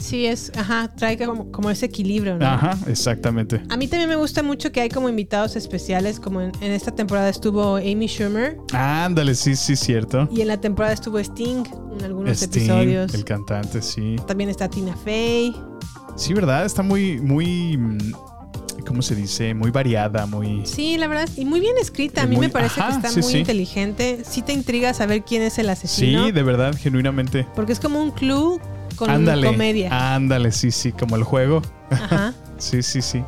[0.00, 2.46] Sí, es, ajá, trae como, como ese equilibrio, ¿no?
[2.46, 3.60] Ajá, exactamente.
[3.68, 6.92] A mí también me gusta mucho que hay como invitados especiales, como en, en esta
[6.94, 10.28] temporada estuvo Amy Schumer Ándale, sí, sí, cierto.
[10.32, 11.64] y en la temporada estuvo Sting
[11.98, 13.12] en algunos Sting, episodios.
[13.12, 14.14] el cantante, sí.
[14.28, 15.52] También está Tina Fey.
[16.18, 16.64] Sí, ¿verdad?
[16.66, 18.12] Está muy, muy, mm,
[18.86, 19.54] ¿cómo se dice?
[19.54, 20.66] Muy variada, muy...
[20.66, 22.22] Sí, la verdad, y muy bien escrita.
[22.22, 23.38] A mí Muy- me parece ajá, que está sí, muy sí.
[23.38, 24.22] inteligente.
[24.28, 26.26] Sí te intriga saber quién es el asesino.
[26.26, 27.46] Sí, de verdad, genuinamente.
[27.54, 28.58] Porque es como un clue
[28.96, 29.46] con Ándale.
[29.46, 30.14] comedia.
[30.16, 31.62] Ándale, sí, sí, como el juego.
[31.90, 32.34] Ajá.
[32.58, 33.22] Sí, sí, sí.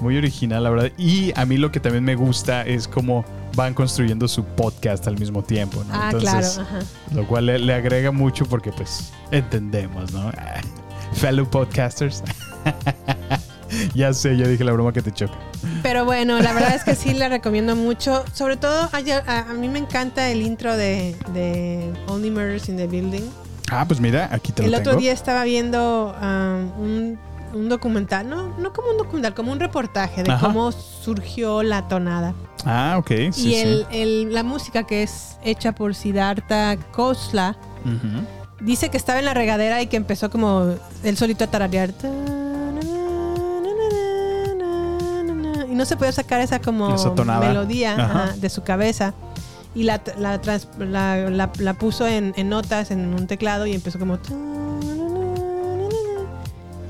[0.00, 0.90] Muy original, la verdad.
[0.96, 5.18] Y a mí lo que también me gusta es cómo van construyendo su podcast al
[5.18, 5.92] mismo tiempo, ¿no?
[5.92, 6.46] Ah, claro.
[6.46, 6.78] Ajá.
[7.14, 10.32] Lo cual le, le agrega mucho porque, pues, entendemos, ¿no?
[11.14, 12.22] Fellow podcasters.
[13.94, 15.34] ya sé, ya dije la broma que te choca.
[15.82, 18.24] Pero bueno, la verdad es que sí la recomiendo mucho.
[18.32, 22.86] Sobre todo, a, a mí me encanta el intro de, de Only Murders in the
[22.86, 23.22] Building.
[23.70, 25.02] Ah, pues mira, aquí te el lo otro tengo.
[25.02, 27.18] día estaba viendo um, un,
[27.52, 30.46] un documental, no, no como un documental, como un reportaje de Ajá.
[30.46, 32.32] cómo surgió la tonada.
[32.64, 33.10] Ah, ok.
[33.32, 33.98] Sí, y el, sí.
[34.00, 38.24] el- la música que es hecha por Siddhartha Khosla Ujú.
[38.60, 41.90] Dice que estaba en la regadera y que empezó como él solito a tararear.
[45.70, 46.88] Y no se podía sacar esa como
[47.40, 48.34] melodía Ajá.
[48.36, 49.14] de su cabeza.
[49.74, 54.18] Y la, la, trans- la- puso en, en notas en un teclado y empezó como.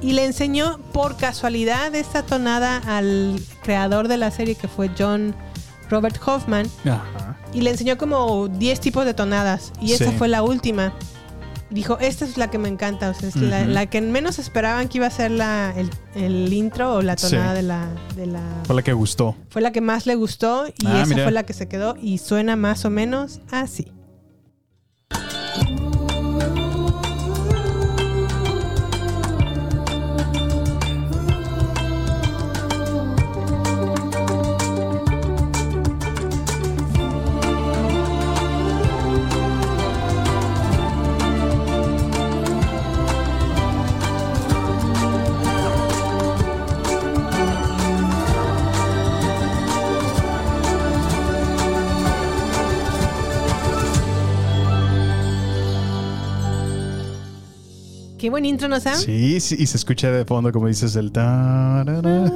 [0.01, 5.35] Y le enseñó por casualidad esta tonada al creador de la serie que fue John
[5.91, 7.37] Robert Hoffman Ajá.
[7.53, 10.93] y le enseñó como 10 tipos de tonadas y esa fue la última.
[11.71, 14.99] Dijo, esta es la que me encanta, o sea, es la, que menos esperaban que
[14.99, 17.57] iba a ser la, el, el intro o la tonada Sí.
[17.57, 18.41] de, la, de la...
[18.65, 19.37] Fue la que gustó.
[19.51, 21.25] Fue la que más le gustó y Ah, esa mira.
[21.25, 23.93] fue la que se quedó y suena más o menos así.
[58.19, 58.97] Qué buen intro, ¿no, Sam?
[58.97, 62.31] Sí, sí, y se escucha de fondo como dices el tarara.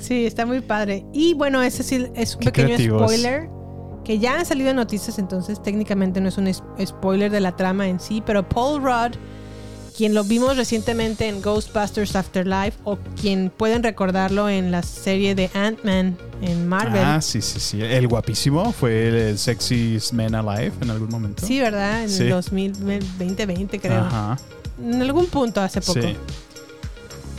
[0.00, 1.06] Sí, está muy padre.
[1.14, 3.02] Y bueno, ese sí es un Qué pequeño creativos.
[3.02, 3.48] spoiler
[4.04, 6.52] que ya han salido en noticias, entonces técnicamente no es un
[6.86, 9.16] spoiler de la trama en sí, pero Paul Rudd,
[9.96, 15.48] quien lo vimos recientemente en Ghostbusters Afterlife o quien pueden recordarlo en la serie de
[15.54, 17.00] Ant-Man en Marvel.
[17.02, 17.80] Ah, sí, sí, sí.
[17.80, 21.46] El guapísimo fue el, el Sexiest Man Alive en algún momento.
[21.46, 22.02] Sí, ¿verdad?
[22.02, 22.24] En Sí.
[22.24, 24.00] el 2020, creo.
[24.02, 24.36] Ajá.
[24.82, 26.00] En algún punto hace poco.
[26.02, 26.16] Sí.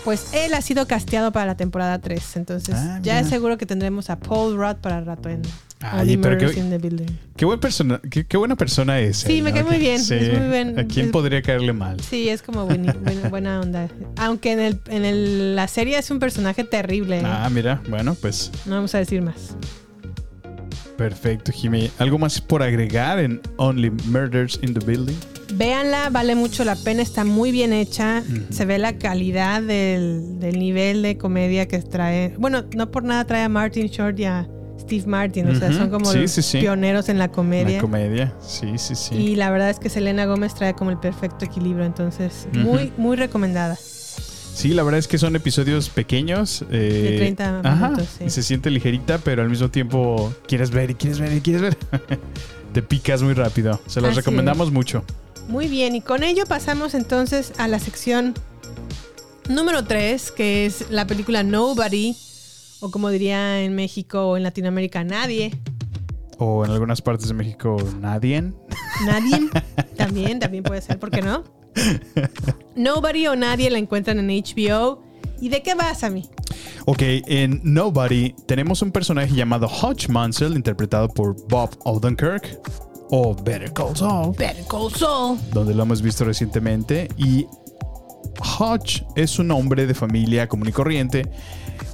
[0.03, 2.35] Pues él ha sido casteado para la temporada 3.
[2.37, 5.41] Entonces Ah, ya es seguro que tendremos a Paul Rudd para el rato en
[5.81, 7.07] Ay, pero qué- in the Building.
[7.35, 9.17] Qué, buen persona, qué, qué buena persona es.
[9.17, 9.55] Sí, él, me ¿no?
[9.55, 10.13] cae muy bien, Sí.
[10.13, 10.79] es muy bien.
[10.79, 11.99] ¿A quién Es- podría caerle mal?
[12.01, 12.93] Sí, es como buena,
[13.29, 13.87] buena onda.
[14.17, 17.19] Aunque en, el, en el- la serie es un personaje terrible.
[17.19, 17.23] ¿eh?
[17.25, 19.55] Ah, mira, bueno, pues No vamos a decir más.
[20.97, 21.89] Perfecto, Jimmy.
[21.99, 25.15] ¿Algo más por agregar en Only Murders in the Building?
[25.53, 28.23] Véanla, vale mucho la pena, está muy bien hecha.
[28.49, 32.33] Se ve la calidad del, del nivel de comedia que trae.
[32.37, 34.47] Bueno, no por nada trae a Martin Short y a
[34.79, 35.47] Steve Martin.
[35.49, 36.59] O sea, son como Sí, los sí, sí.
[36.59, 37.75] pioneros en la comedia.
[37.77, 38.33] La comedia.
[38.41, 39.15] Sí, sí, sí.
[39.15, 41.85] Y la verdad es que Selena Gómez trae como el perfecto equilibrio.
[41.85, 43.77] Entonces, muy, muy recomendada.
[44.55, 46.63] Sí, la verdad es que son episodios pequeños.
[46.71, 48.23] eh, De 30 ajá, minutos, sí.
[48.25, 51.61] y se siente ligerita, pero al mismo tiempo quieres ver y quieres ver y quieres
[51.61, 51.77] ver.
[52.73, 53.79] Te picas muy rápido.
[53.87, 55.03] Se los Así recomendamos mucho.
[55.49, 58.33] Muy bien, y con ello pasamos entonces a la sección
[59.49, 62.15] número 3, que es la película Nobody,
[62.79, 65.51] o como diría en México o en Latinoamérica, Nadie.
[66.37, 68.51] O en algunas partes de México, nadie.
[69.05, 69.49] Nadie.
[69.97, 71.43] también, también puede ser, ¿por qué no?
[72.75, 75.03] Nobody o Nadie la encuentran en HBO.
[75.41, 76.29] ¿Y de qué vas a mí?
[76.85, 82.59] Ok, en Nobody tenemos un personaje llamado Hodge Mansell, interpretado por Bob Odenkirk,
[83.09, 85.37] o Better Call Saul, Better Call Saul.
[85.51, 87.07] donde lo hemos visto recientemente.
[87.17, 87.47] Y
[88.59, 91.27] Hodge es un hombre de familia común y corriente,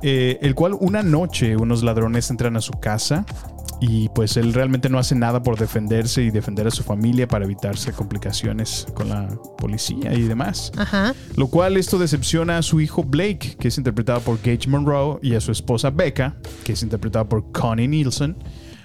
[0.02, 3.26] eh, el cual una noche unos ladrones entran a su casa
[3.82, 7.46] y pues él realmente no hace nada por defenderse y defender a su familia para
[7.46, 10.72] evitarse complicaciones con la policía y demás.
[10.78, 11.14] Ajá.
[11.36, 15.34] Lo cual esto decepciona a su hijo Blake, que es interpretado por Gage Monroe, y
[15.34, 18.38] a su esposa Becca, que es interpretada por Connie Nielsen,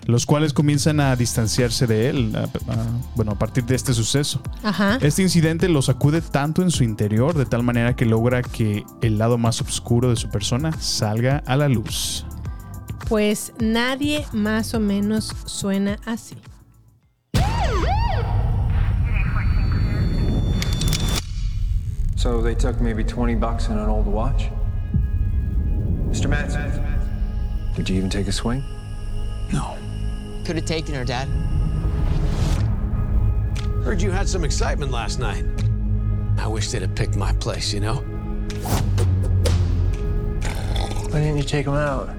[0.06, 4.40] los cuales comienzan a distanciarse de él, a- a- bueno, a partir de este suceso.
[4.62, 4.98] Ajá.
[5.02, 9.18] Este incidente lo sacude tanto en su interior, de tal manera que logra que el
[9.18, 12.24] lado más oscuro de su persona salga a la luz.
[13.08, 16.36] Pues nadie más o menos suena así.
[22.16, 24.50] So they took maybe 20 bucks and an old watch?
[26.08, 26.28] Mr.
[26.28, 26.72] Matson,
[27.76, 28.64] did you even take a swing?
[29.52, 29.76] No.
[30.44, 31.28] Could have taken her, Dad.
[33.84, 35.44] Heard you had some excitement last night.
[36.38, 38.02] I wish they'd have picked my place, you know?
[41.10, 42.10] Why didn't you take him out?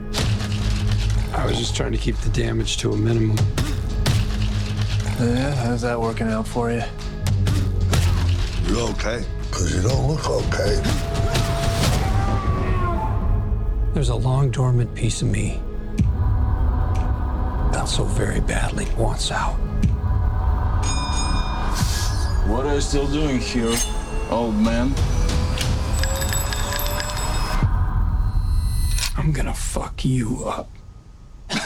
[1.33, 3.37] I was just trying to keep the damage to a minimum.
[5.19, 6.83] Yeah, how's that working out for you?
[8.67, 9.25] You okay?
[9.49, 10.81] Because you don't look okay.
[13.93, 15.59] There's a long dormant piece of me.
[17.73, 19.55] Felt so very badly wants out.
[22.47, 23.75] What are you still doing here,
[24.29, 24.93] old man?
[29.17, 30.69] I'm gonna fuck you up.
[31.49, 31.59] It's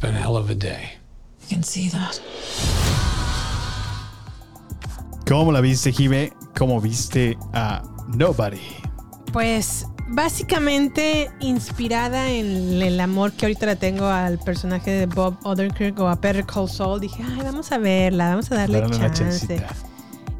[0.00, 0.92] been a hell of a day.
[1.42, 2.20] I can see that.
[5.26, 6.32] ¿Cómo la viste, Jive?
[6.54, 8.60] ¿Cómo viste a Nobody?
[9.32, 15.98] Pues básicamente inspirada en el amor que ahorita le tengo al personaje de Bob Odenkirk
[15.98, 19.64] o a Better Call Saul, dije, ay, vamos a verla, vamos a darle chance.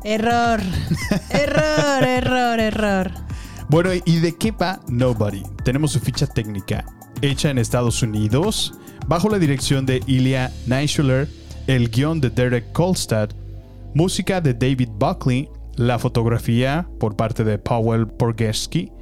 [0.05, 0.61] Error,
[1.31, 3.11] error, error, error.
[3.69, 5.43] Bueno, ¿y de qué va Nobody?
[5.65, 6.85] Tenemos su ficha técnica,
[7.23, 8.75] hecha en Estados Unidos,
[9.07, 11.29] bajo la dirección de Ilya Neischuler,
[11.67, 13.31] el guion de Derek Kolstad,
[13.95, 18.93] música de David Buckley, la fotografía por parte de Powell Porgeski,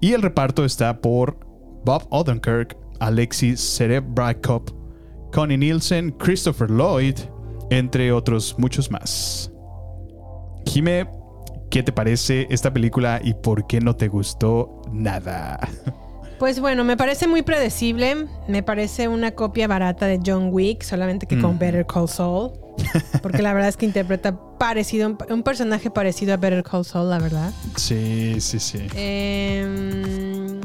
[0.00, 1.38] y el reparto está por
[1.84, 4.62] Bob Odenkirk, Alexis Serebrakov,
[5.32, 7.16] Connie Nielsen, Christopher Lloyd,
[7.70, 9.52] entre otros muchos más.
[10.66, 11.08] Jime,
[11.70, 15.60] ¿qué te parece esta película y por qué no te gustó nada?
[16.38, 18.26] Pues bueno, me parece muy predecible.
[18.46, 21.58] Me parece una copia barata de John Wick, solamente que con Mm.
[21.58, 22.52] Better Call Saul.
[23.22, 27.18] Porque la verdad es que interpreta parecido, un, personaje parecido a Better Call Saul, la
[27.18, 27.52] verdad.
[27.76, 28.86] Sí, sí, sí.
[28.94, 30.60] Eh,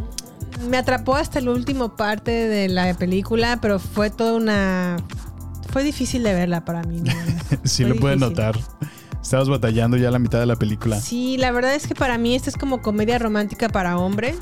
[0.69, 4.97] me atrapó hasta la última parte de la película, pero fue toda una.
[5.71, 7.01] Fue difícil de verla para mí.
[7.01, 7.11] ¿no?
[7.63, 8.19] sí Fue lo difícil.
[8.19, 8.59] notar.
[9.23, 10.99] Estabas batallando ya la mitad de la película.
[10.99, 14.35] Sí, la verdad es que para mí esta es como comedia romántica para hombres.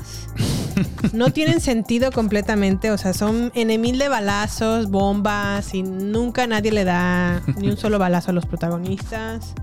[1.12, 6.84] No tienen sentido completamente, o sea, son enemil de balazos, bombas y nunca nadie le
[6.84, 9.54] da ni un solo balazo a los protagonistas.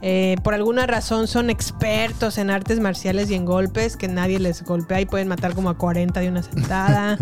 [0.00, 4.62] Eh, por alguna razón son expertos en artes marciales y en golpes que nadie les
[4.62, 7.18] golpea y pueden matar como a 40 de una sentada.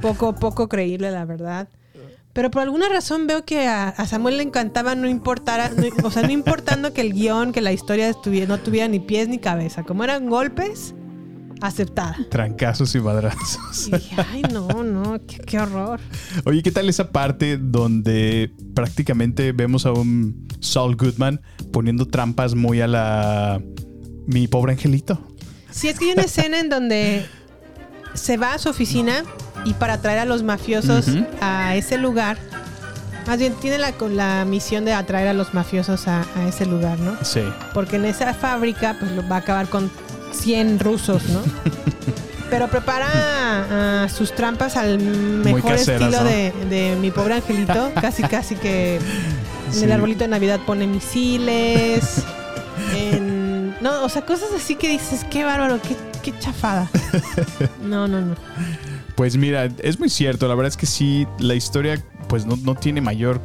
[0.00, 1.68] Poco, poco creíble, la verdad.
[2.32, 6.22] Pero por alguna razón veo que a, Samuel le encantaba no importara, no- o sea,
[6.22, 8.12] no importando que el guion, que la historia
[8.46, 9.84] no tuviera ni pies ni cabeza.
[9.84, 10.94] Como eran golpes,
[11.60, 12.16] aceptada.
[12.30, 13.88] Trancazos y madrazos.
[13.88, 16.00] Y dije, ay, no, no, qué, qué horror.
[16.44, 21.40] Oye, ¿qué tal esa parte donde prácticamente vemos a un Saul Goodman
[21.72, 23.62] poniendo trampas muy a la...
[24.26, 25.20] Mi pobre angelito?
[25.70, 27.26] Sí, es que hay una escena en donde
[28.14, 29.22] se va a su oficina
[29.64, 31.06] y para traer a los mafiosos
[31.40, 32.38] a ese lugar.
[33.26, 36.64] Más bien tiene la, con la misión de atraer a los mafiosos a, a ese
[36.64, 37.16] lugar, ¿no?
[37.22, 37.40] Sí.
[37.74, 39.90] Porque en esa fábrica pues lo va a acabar con
[40.36, 41.40] 100 rusos, ¿no?
[42.50, 46.30] Pero prepara ah, sus trampas al mejor caseras, estilo ¿no?
[46.30, 47.90] de, de mi pobre angelito.
[48.00, 49.00] Casi, casi que
[49.74, 52.22] en el arbolito de Navidad pone misiles.
[52.94, 56.88] en- no, o sea, cosas así que dices, qué bárbaro, qué, qué chafada.
[57.82, 58.36] No, no, no.
[59.16, 60.46] Pues mira, es muy cierto.
[60.46, 63.40] La verdad es que sí, la historia pues no, no tiene mayor...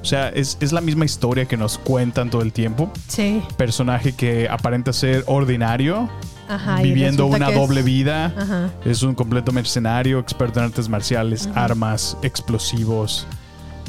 [0.00, 2.92] O sea, es, es la misma historia que nos cuentan todo el tiempo.
[3.08, 3.42] Sí.
[3.56, 6.10] Personaje que aparenta ser ordinario,
[6.48, 8.26] Ajá, viviendo una es- doble vida.
[8.36, 8.70] Ajá.
[8.84, 13.26] Es un completo mercenario, experto en artes marciales, armas, explosivos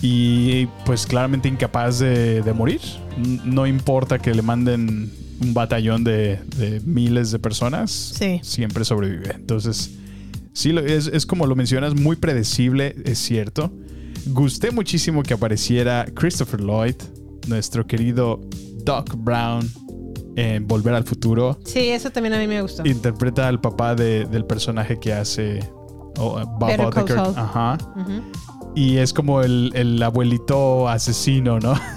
[0.02, 2.82] y pues claramente incapaz de, de morir.
[3.44, 8.40] No importa que le manden un batallón de, de miles de personas, Sí.
[8.44, 9.32] siempre sobrevive.
[9.36, 9.92] Entonces,
[10.54, 13.72] sí, es, es como lo mencionas, muy predecible, es cierto.
[14.28, 16.96] Gusté muchísimo que apareciera Christopher Lloyd,
[17.48, 18.42] nuestro querido
[18.84, 19.70] Doc Brown
[20.36, 21.58] en Volver al Futuro.
[21.66, 22.86] Sí, eso también a mí me gustó.
[22.86, 25.60] Interpreta al papá de- del personaje que hace
[26.18, 27.38] oh, Bob Better Call Odenkirk.
[27.38, 27.78] Ajá.
[28.76, 31.74] Y es como el, el abuelito asesino, ¿no?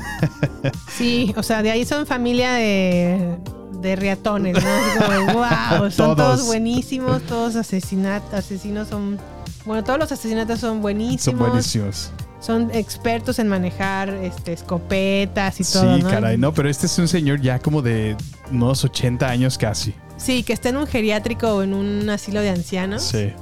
[0.97, 3.39] Sí, o sea, de ahí son familia de,
[3.81, 5.07] de riatones, ¿no?
[5.07, 6.47] Como, wow, son todos, Todos.
[6.47, 9.19] buenísimos, todos asesinat, asesinos son...
[9.65, 11.23] Bueno, todos los asesinatos son buenísimos.
[11.23, 12.11] Son buenísimos.
[12.41, 16.09] Son expertos en manejar este, escopetas y todo, Sí, ¿no?
[16.11, 18.17] caray, no, pero este es un señor ya como de
[18.53, 19.93] unos 80 años casi.
[20.17, 23.03] Sí, que está en un geriátrico o en un asilo de ancianos.
[23.03, 23.33] Sí.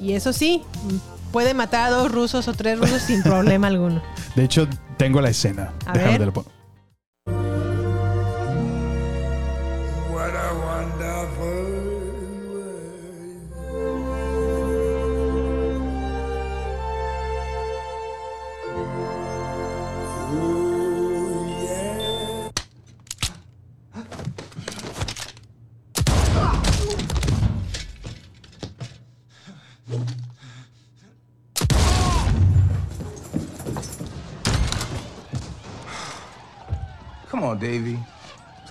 [0.00, 0.62] Y eso sí,
[1.32, 4.02] puede matar a dos rusos o tres rusos sin problema alguno.
[4.36, 5.72] De hecho, tengo la escena.
[5.86, 6.20] A Déjame ver.
[6.20, 6.50] te la pongo.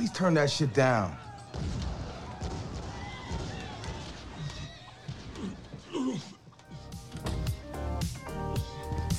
[0.04, 1.14] Please turn that shit down.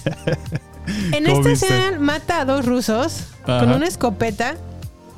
[1.12, 4.56] En ¿Cómo esta escena mata a dos rusos con una escopeta.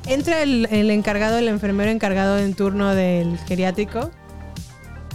[0.05, 4.09] Entra el, el encargado, el enfermero encargado en turno del geriátrico.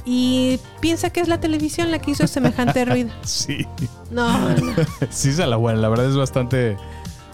[0.04, 3.10] Y piensa que es la televisión la que hizo semejante ruido.
[3.24, 3.66] Sí.
[4.10, 4.74] No, no.
[5.10, 5.80] sí, se la buena.
[5.80, 6.76] La verdad es bastante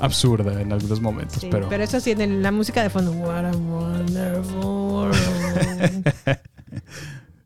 [0.01, 1.69] absurda en algunos momentos, Sí, pero...
[1.69, 3.13] pero eso sí, en la música de fondo.
[3.13, 5.11] What a wonderful.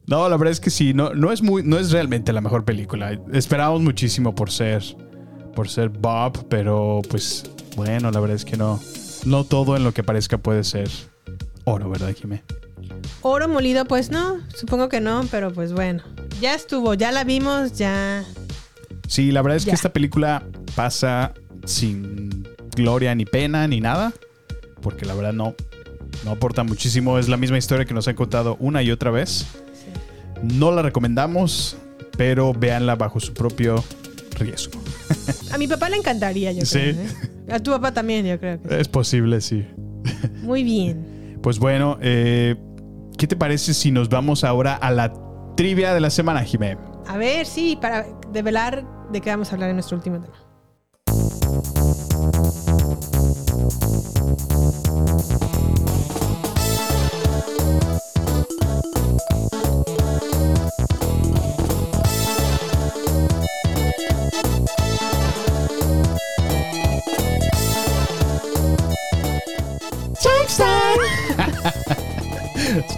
[0.06, 2.64] No, la verdad es que sí, no, no es muy, no es realmente la mejor
[2.64, 3.18] película.
[3.32, 4.82] Esperábamos muchísimo por ser,
[5.54, 7.44] por ser Bob, pero pues
[7.76, 8.80] bueno, la verdad es que no,
[9.24, 10.90] no todo en lo que parezca puede ser
[11.64, 12.42] oro, ¿verdad, Jimé?
[13.22, 16.02] Oro molido, pues no, supongo que no, pero pues bueno.
[16.40, 18.24] Ya estuvo, ya la vimos, ya.
[19.06, 19.70] Sí, la verdad es Ya.
[19.70, 20.42] que esta película
[20.74, 21.32] pasa
[21.64, 24.12] sin gloria ni pena ni nada,
[24.80, 25.54] porque la verdad no,
[26.24, 27.18] no aporta muchísimo.
[27.18, 29.46] Es la misma historia que nos han contado una y otra vez.
[30.42, 31.76] No la recomendamos,
[32.16, 33.82] pero véanla bajo su propio
[34.38, 34.80] riesgo.
[35.52, 36.78] A mi papá le encantaría, yo Sí.
[36.78, 36.94] creo.
[36.94, 37.52] ¿eh?
[37.52, 38.60] A tu papá también, yo creo.
[38.62, 39.64] que Es posible, sí.
[39.64, 40.28] sí.
[40.42, 41.38] Muy bien.
[41.42, 42.56] Pues bueno, eh,
[43.18, 45.12] ¿qué te parece si nos vamos ahora a la
[45.56, 46.76] trivia de la semana, Jimé?
[47.06, 50.34] A ver, sí, para develar de qué vamos a hablar en nuestro último tema.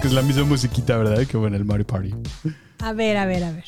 [0.05, 1.26] Que es la misma musiquita, ¿verdad?
[1.26, 2.14] Que bueno, el Mario Party.
[2.80, 3.64] A ver, a ver, a ver.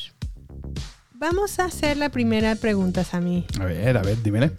[1.15, 3.43] Vamos a hacer la primera pregunta, Sammy.
[3.59, 4.51] A ver, a ver, dímele.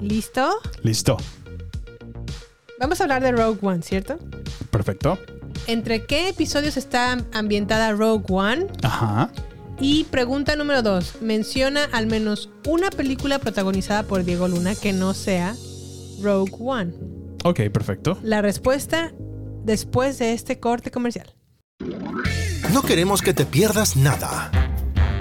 [0.00, 0.48] ¿Listo?
[0.84, 1.16] Listo.
[2.78, 4.16] Vamos a hablar de Rogue One, ¿cierto?
[4.70, 5.18] Perfecto.
[5.66, 8.68] ¿Entre qué episodios está ambientada Rogue One?
[8.84, 9.32] Ajá.
[9.80, 11.20] Y pregunta número dos.
[11.20, 15.56] Menciona al menos una película protagonizada por Diego Luna que no sea
[16.22, 16.94] Rogue One.
[17.42, 18.18] Ok, perfecto.
[18.22, 19.12] La respuesta
[19.64, 21.34] después de este corte comercial.
[22.72, 24.50] No queremos que te pierdas nada.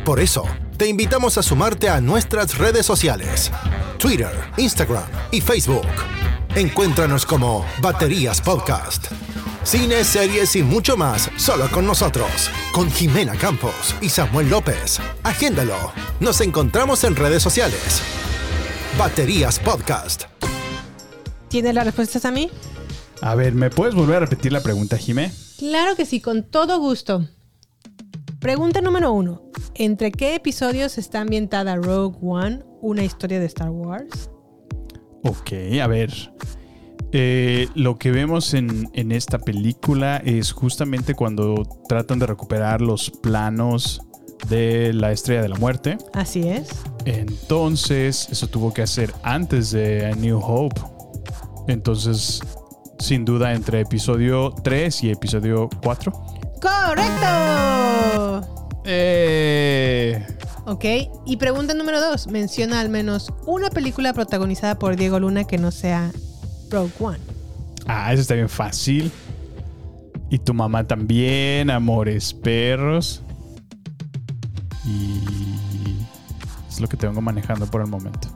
[0.05, 0.43] Por eso,
[0.77, 3.51] te invitamos a sumarte a nuestras redes sociales.
[3.97, 5.87] Twitter, Instagram y Facebook.
[6.55, 9.07] Encuéntranos como Baterías Podcast.
[9.63, 14.99] Cine, series y mucho más, solo con nosotros, con Jimena Campos y Samuel López.
[15.23, 15.93] Agéndalo.
[16.19, 18.01] Nos encontramos en redes sociales.
[18.97, 20.23] Baterías Podcast.
[21.47, 22.51] ¿Tienes las respuestas a mí?
[23.25, 25.31] A ver, ¿me puedes volver a repetir la pregunta, Jimé?
[25.57, 27.25] Claro que sí, con todo gusto.
[28.41, 29.43] Pregunta número uno.
[29.75, 34.29] ¿Entre qué episodios está ambientada Rogue One, una historia de Star Wars?
[35.23, 36.33] Ok, a ver.
[37.13, 43.09] Eh, lo que vemos en, en esta película es justamente cuando tratan de recuperar los
[43.09, 44.01] planos
[44.49, 45.97] de la Estrella de la Muerte.
[46.11, 46.71] Así es.
[47.05, 50.81] Entonces, eso tuvo que hacer antes de A New Hope.
[51.69, 52.41] Entonces,
[53.03, 56.11] sin duda, entre episodio 3 y episodio 4.
[56.61, 58.41] ¡Correcto!
[58.85, 60.25] Eh,
[60.65, 60.85] Ok,
[61.25, 62.27] y pregunta número dos.
[62.27, 66.11] Menciona al menos una película protagonizada por Diego Luna que no sea
[66.69, 67.19] Rogue One.
[67.85, 69.11] Ah, eso está bien fácil.
[70.29, 73.21] Y tu mamá también, Amores Perros.
[74.85, 75.21] Y
[76.69, 78.29] es lo que te vengo manejando por el momento.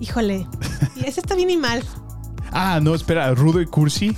[0.00, 0.46] Híjole,
[0.96, 1.84] y ese está bien y mal.
[2.54, 4.16] Ah, no, espera, Rudo y Cursi.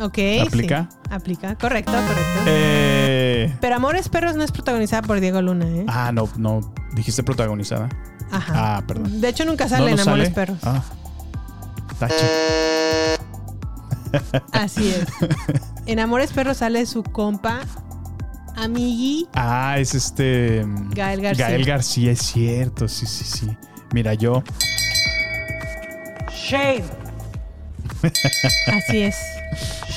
[0.00, 0.18] Ok.
[0.46, 0.88] ¿Aplica?
[0.90, 2.42] sí, aplica, correcto, correcto.
[2.46, 5.84] Eh, Pero Amores Perros no es protagonizada por Diego Luna, ¿eh?
[5.88, 6.60] ah, no, no.
[6.92, 7.88] Dijiste protagonizada.
[8.30, 8.76] Ajá.
[8.76, 9.20] Ah, perdón.
[9.20, 10.34] De hecho, nunca sale no en Amores sale.
[10.34, 10.58] Perros.
[10.62, 10.82] Ah.
[11.98, 12.26] Tache.
[14.52, 15.06] Así es.
[15.86, 17.60] En Amores Perros sale su compa,
[18.56, 19.28] amigui.
[19.34, 20.64] Ah, es este.
[20.64, 21.48] mm, Gael García.
[21.48, 22.88] Gael García, es cierto.
[22.88, 23.56] Sí, sí, sí.
[23.92, 24.42] Mira, yo.
[26.30, 26.84] Shame.
[28.66, 29.16] Así es.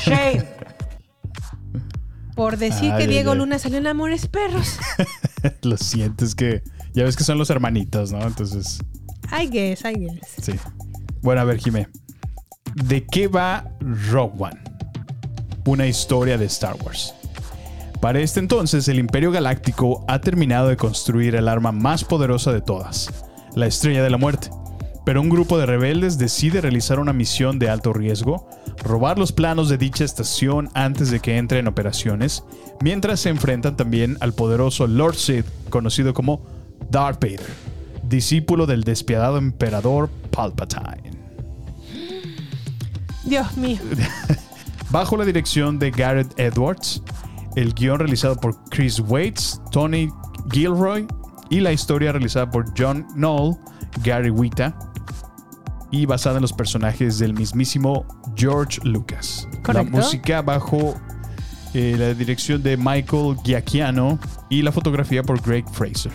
[0.06, 0.44] Shame.
[2.36, 3.38] Por decir Ay, que Diego ay.
[3.40, 4.78] Luna salió en Amores Perros.
[5.62, 6.64] Lo siento, es que.
[6.94, 8.22] Ya ves que son los hermanitos, ¿no?
[8.22, 8.80] Entonces.
[9.32, 10.28] I guess, I guess.
[10.42, 10.54] Sí.
[11.22, 11.88] Bueno, a ver, Jimé.
[12.76, 14.60] ¿De qué va Rogue One?
[15.66, 17.14] Una historia de Star Wars.
[18.02, 22.62] Para este entonces, el Imperio Galáctico ha terminado de construir el arma más poderosa de
[22.62, 23.12] todas,
[23.56, 24.50] la Estrella de la Muerte.
[25.04, 28.48] Pero un grupo de rebeldes decide realizar una misión de alto riesgo,
[28.84, 32.44] robar los planos de dicha estación antes de que entre en operaciones,
[32.82, 36.42] mientras se enfrentan también al poderoso Lord Sith, conocido como
[36.92, 37.50] Darth Vader,
[38.04, 41.12] discípulo del despiadado emperador Palpatine.
[43.24, 43.80] Dios mío.
[44.92, 47.02] Bajo la dirección de Garrett Edwards,
[47.56, 50.10] el guion realizado por Chris Waits, Tony
[50.52, 51.08] Gilroy
[51.50, 53.58] y la historia realizada por John Knoll,
[54.04, 54.76] Gary Wita
[55.92, 59.48] y basada en los personajes del mismísimo George Lucas.
[59.62, 59.74] Correcto.
[59.74, 60.96] La música bajo
[61.74, 64.20] eh, la dirección de Michael Giacchiano
[64.50, 66.12] y la fotografía por Greg Fraser.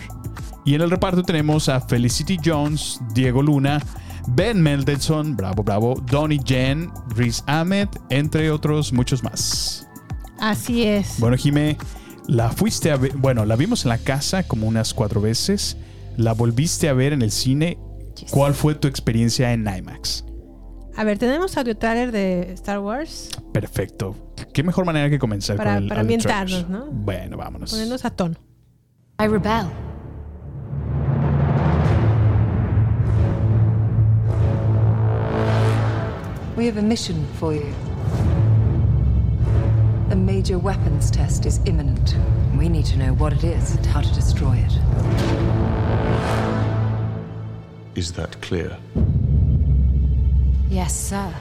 [0.65, 3.81] Y en el reparto tenemos a Felicity Jones, Diego Luna,
[4.27, 9.87] Ben Mendelsohn, bravo, bravo, Donnie Yen, Riz Ahmed, entre otros muchos más.
[10.39, 11.19] Así es.
[11.19, 11.77] Bueno, Jimé,
[12.27, 15.77] la fuiste a ver, bueno, la vimos en la casa como unas cuatro veces,
[16.17, 17.77] la volviste a ver en el cine.
[18.31, 20.23] ¿Cuál fue tu experiencia en IMAX?
[20.95, 24.15] A ver, tenemos audio trailer de Star Wars Perfecto.
[24.53, 26.69] ¿Qué mejor manera que comenzar Para- con el para ambientarnos?
[26.69, 26.85] ¿no?
[26.91, 27.71] Bueno, vámonos.
[27.71, 28.35] ponernos a tono.
[29.19, 29.67] I rebel.
[36.55, 37.73] We have a mission for you.
[40.09, 42.15] A major weapons test is imminent.
[42.57, 45.76] We need to know what it is and how to destroy it.
[47.97, 48.77] Is that clear?
[50.69, 51.33] Yes, sir.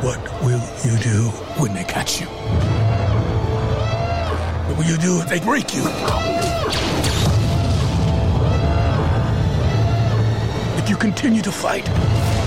[0.00, 1.28] What will you do
[1.60, 2.28] when they catch you?
[4.68, 5.82] What will you do if they break you?
[10.78, 12.37] If you continue to fight?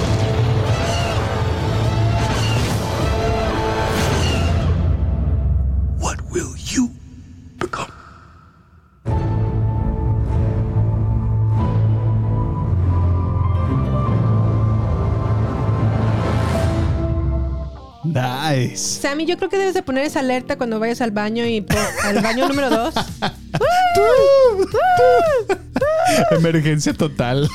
[18.76, 21.76] Sammy, yo creo que debes de poner esa alerta cuando vayas al baño y po-
[22.04, 22.94] al baño número dos.
[26.32, 27.50] Emergencia total.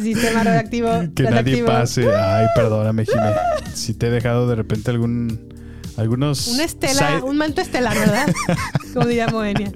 [0.00, 0.90] Sistema radioactivo.
[1.14, 2.10] que nadie pase.
[2.14, 3.32] Ay, perdóname, Jimé.
[3.74, 5.54] Si te he dejado de repente algún.
[5.96, 6.48] Algunos.
[6.48, 8.26] Una estela, un manto estelar, ¿verdad?
[8.92, 9.72] Como diría Moenia.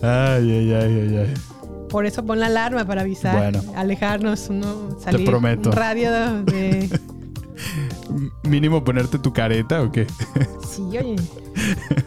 [0.00, 1.34] Ay, ay, ay, ay, ay.
[1.90, 3.36] Por eso pon la alarma para avisar.
[3.36, 3.62] Bueno.
[3.76, 5.26] Alejarnos, uno, salir.
[5.28, 5.68] prometo.
[5.68, 6.10] Un radio
[6.44, 6.88] de.
[8.42, 10.06] Mínimo ponerte tu careta o qué.
[10.68, 11.16] Sí, oye.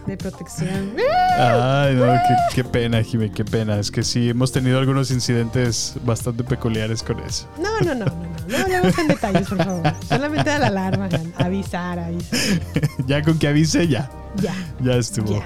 [0.05, 0.93] De protección.
[1.39, 3.79] Ay, no, qué, qué pena, Jimé, qué pena.
[3.79, 7.47] Es que sí, hemos tenido algunos incidentes bastante peculiares con eso.
[7.57, 8.37] No, no, no, no, no.
[8.47, 9.93] No vayamos en detalles, por favor.
[10.07, 12.39] Solamente a la alarma, avisar, avisar.
[13.07, 14.09] ya con que avise, ya.
[14.35, 14.53] Ya.
[14.81, 15.39] Ya estuvo.
[15.39, 15.45] Ya.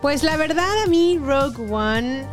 [0.00, 2.24] Pues la verdad, a mí Rogue One.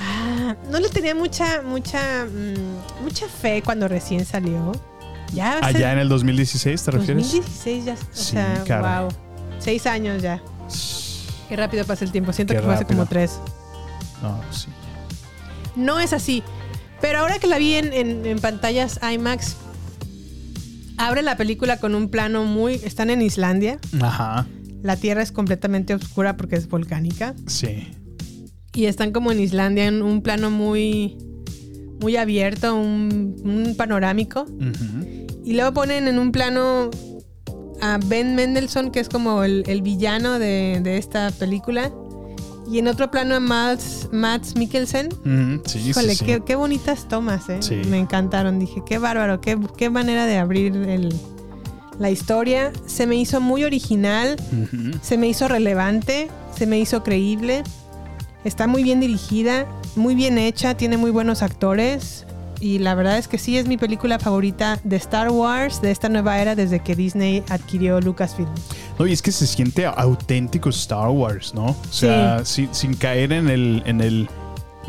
[0.00, 4.72] ah, no le tenía mucha, mucha, mm, mucha fe cuando recién salió.
[5.34, 7.24] Ya ser Allá en el 2016, ¿te refieres?
[7.32, 7.94] 2016 ya.
[7.94, 9.02] O Sí, sea, caray.
[9.04, 9.08] wow.
[9.58, 10.42] Seis años ya.
[11.48, 12.32] Qué rápido pasa el tiempo.
[12.32, 13.38] Siento Qué que fue hace como tres.
[14.22, 14.68] No, sí.
[15.76, 16.42] No es así.
[17.00, 19.56] Pero ahora que la vi en, en- en pantallas IMAX,
[20.96, 22.74] abre la película con un plano muy.
[22.74, 23.78] Están en Islandia.
[24.00, 24.46] Ajá.
[24.82, 27.34] La tierra es completamente oscura porque es volcánica.
[27.46, 27.88] Sí.
[28.74, 31.16] Y están como en Islandia en un plano muy.
[32.00, 34.46] Muy abierto, un, un panorámico.
[35.44, 36.90] Y luego ponen en un plano
[37.80, 41.92] a Ben Mendelssohn, que es como el, el villano de, de esta película.
[42.68, 45.08] Y en otro plano a Mads, Mads Mikkelsen.
[45.66, 46.24] Sí, Híjole, sí, sí.
[46.24, 47.62] Qué, qué bonitas tomas, ¿eh?
[47.86, 48.58] Me encantaron.
[48.58, 51.14] Dije, qué bárbaro, qué, qué manera de abrir el-
[52.00, 52.72] la historia.
[52.86, 54.36] Se me hizo muy original,
[55.00, 56.28] se me hizo relevante,
[56.58, 57.62] se me hizo creíble.
[58.46, 59.66] Está muy bien dirigida,
[59.96, 62.26] muy bien hecha, tiene muy buenos actores.
[62.60, 66.08] Y la verdad es que sí es mi película favorita de Star Wars, de esta
[66.08, 68.48] nueva era, desde que Disney adquirió Lucasfilm.
[69.00, 71.70] No, y es que se siente auténtico Star Wars, ¿no?
[71.70, 74.28] O sea, sin, sin caer en el, en el.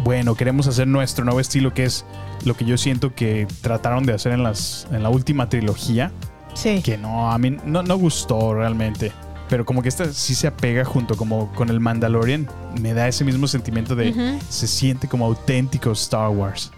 [0.04, 2.06] Bueno, queremos hacer nuestro nuevo estilo, que es
[2.46, 6.12] lo que yo siento que trataron de hacer en, las, en la última trilogía.
[6.54, 6.84] Sí.
[6.84, 9.12] Que no, a mí no, no gustó realmente.
[9.50, 12.48] Pero como que esta sí se apega junto como con el Mandalorian.
[12.82, 14.40] Me da ese mismo sentimiento de.
[14.50, 16.72] Se siente como auténtico Star Wars.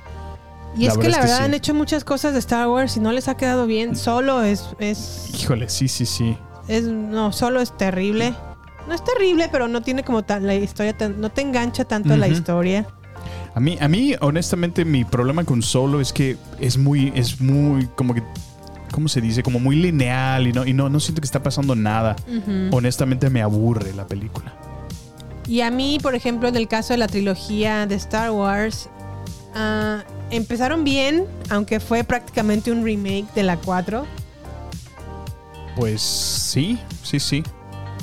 [0.77, 1.43] Y es que la verdad sí.
[1.43, 3.95] han hecho muchas cosas de Star Wars y no les ha quedado bien.
[3.95, 6.37] Solo es, es Híjole, sí, sí, sí.
[6.67, 8.35] Es, no, solo es terrible.
[8.87, 12.15] No es terrible, pero no tiene como tan, la historia, tan- no te engancha tanto
[12.15, 12.87] la historia.
[13.55, 17.87] A mí, a mí, honestamente, mi problema con Solo es que es muy, es muy,
[17.95, 18.23] como que,
[18.91, 19.43] ¿cómo se dice?
[19.43, 22.15] Como muy lineal y no, y no, no siento que está pasando nada.
[22.71, 24.53] Honestamente me aburre la película.
[25.47, 28.89] Y a mí, por ejemplo, en el caso de la trilogía de Star Wars,
[29.55, 34.05] ah, empezaron bien, aunque fue prácticamente un remake de la 4.
[35.75, 37.43] Pues sí, sí, sí.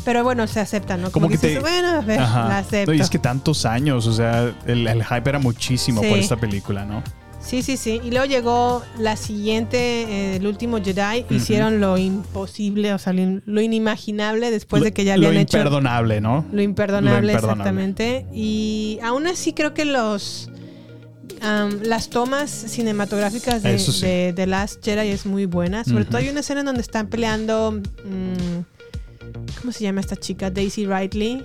[0.04, 1.10] Pero bueno, se acepta, ¿no?
[1.10, 2.48] Como que te- bueno, a ver, Ajá.
[2.48, 2.92] la acepto.
[2.92, 6.08] No, y es que tantos años, o sea, el, el hype era muchísimo Sí.
[6.08, 7.02] por esta película, ¿no?
[7.46, 8.00] Sí, sí, sí.
[8.04, 11.24] Y luego llegó la siguiente, eh, el último Jedi.
[11.30, 15.42] Hicieron lo imposible, o sea, lo, in- lo inimaginable después de que ya Lo habían
[15.42, 16.44] hecho imperdonable, ¿no?
[16.52, 18.26] Lo imperdonable, Lo exactamente.
[18.34, 20.50] Y aún así creo que los
[21.82, 24.00] las tomas cinematográficas de, sí.
[24.02, 25.84] de Last Jedi es muy buena.
[25.84, 27.72] Sobre todo hay una escena en donde están peleando.
[28.04, 30.50] mm, ¿Cómo se llama esta chica?
[30.50, 31.44] Daisy Ridley.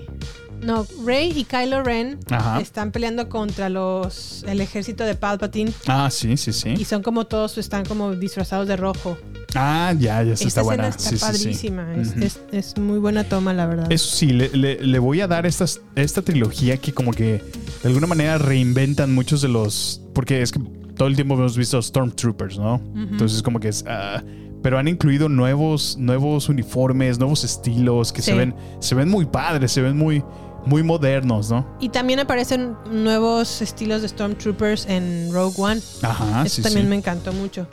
[0.64, 2.62] No, Rey y Kylo Ren Ajá.
[2.62, 5.72] están peleando contra los el ejército de Palpatine.
[5.88, 6.70] Ah, sí, sí, sí.
[6.78, 9.18] Y son como todos, están como disfrazados de rojo.
[9.55, 10.88] Ah, ya, ya está buena.
[10.88, 11.26] está Sí, sí, sí.
[11.26, 11.95] padrísima.
[11.95, 13.91] Es, es- es muy buena toma, la verdad.
[13.91, 17.41] Eso sí, le, le- le voy a dar estas, esta trilogía que como que
[17.82, 20.01] de alguna manera reinventan muchos de los...
[20.14, 20.59] Porque es que
[20.95, 22.80] todo el tiempo hemos visto Stormtroopers, ¿no?
[22.95, 23.84] Entonces como que es...
[23.88, 24.22] ah,
[24.64, 29.72] pero han incluido nuevos, nuevos uniformes, nuevos estilos que se ven se ven muy padres,
[29.72, 30.24] se ven muy,
[30.66, 31.66] muy modernos, ¿no?
[31.80, 35.82] Y también aparecen nuevos estilos de Stormtroopers en Rogue One.
[36.03, 36.89] Ajá, Eso sí, también sí.
[36.89, 37.68] me encantó mucho.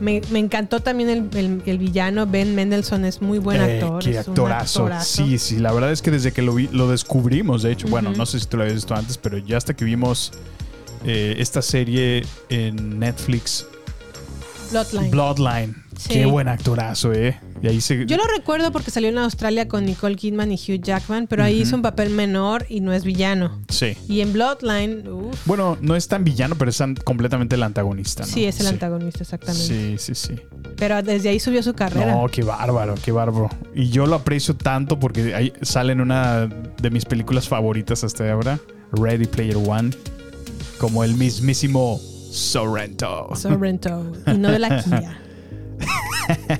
[0.00, 4.02] Me, me encantó también el, el- el villano, Ben Mendelssohn, es muy buen Eh, actor.
[4.02, 4.88] qué es un actorazo.
[5.02, 8.12] Sí, sí, la verdad es que desde que lo, vi, lo descubrimos, de hecho, bueno,
[8.12, 10.32] no sé si tú lo habías visto antes, pero ya hasta que vimos
[11.04, 13.66] eh, esta serie en Netflix,
[14.72, 15.10] Bloodline.
[15.10, 15.83] Bloodline.
[15.98, 16.10] Sí.
[16.14, 17.38] Qué buen actorazo, ¿eh?
[17.62, 18.04] Y ahí se...
[18.06, 21.62] Yo lo recuerdo porque salió en Australia con Nicole Kidman y Hugh Jackman, pero ahí
[21.62, 23.62] hizo un papel menor y no es villano.
[23.68, 23.96] Sí.
[24.08, 28.24] Y en Bloodline, uf, Bueno, no es tan villano, pero es tan- completamente el antagonista,
[28.24, 28.28] ¿no?
[28.32, 29.66] sí, es el antagonista, exactamente.
[29.66, 30.34] Sí, sí, sí.
[30.76, 32.12] Pero desde ahí subió su carrera.
[32.14, 33.48] No, qué bárbaro, qué bárbaro.
[33.74, 38.30] Y yo lo aprecio tanto porque ahí sale en una de mis películas favoritas hasta
[38.30, 38.58] ahora,
[38.92, 39.90] Ready Player One,
[40.78, 41.98] como el mismísimo
[42.30, 43.30] Sorrento.
[43.36, 44.12] Sorrento.
[44.26, 45.18] Y no de la Kia.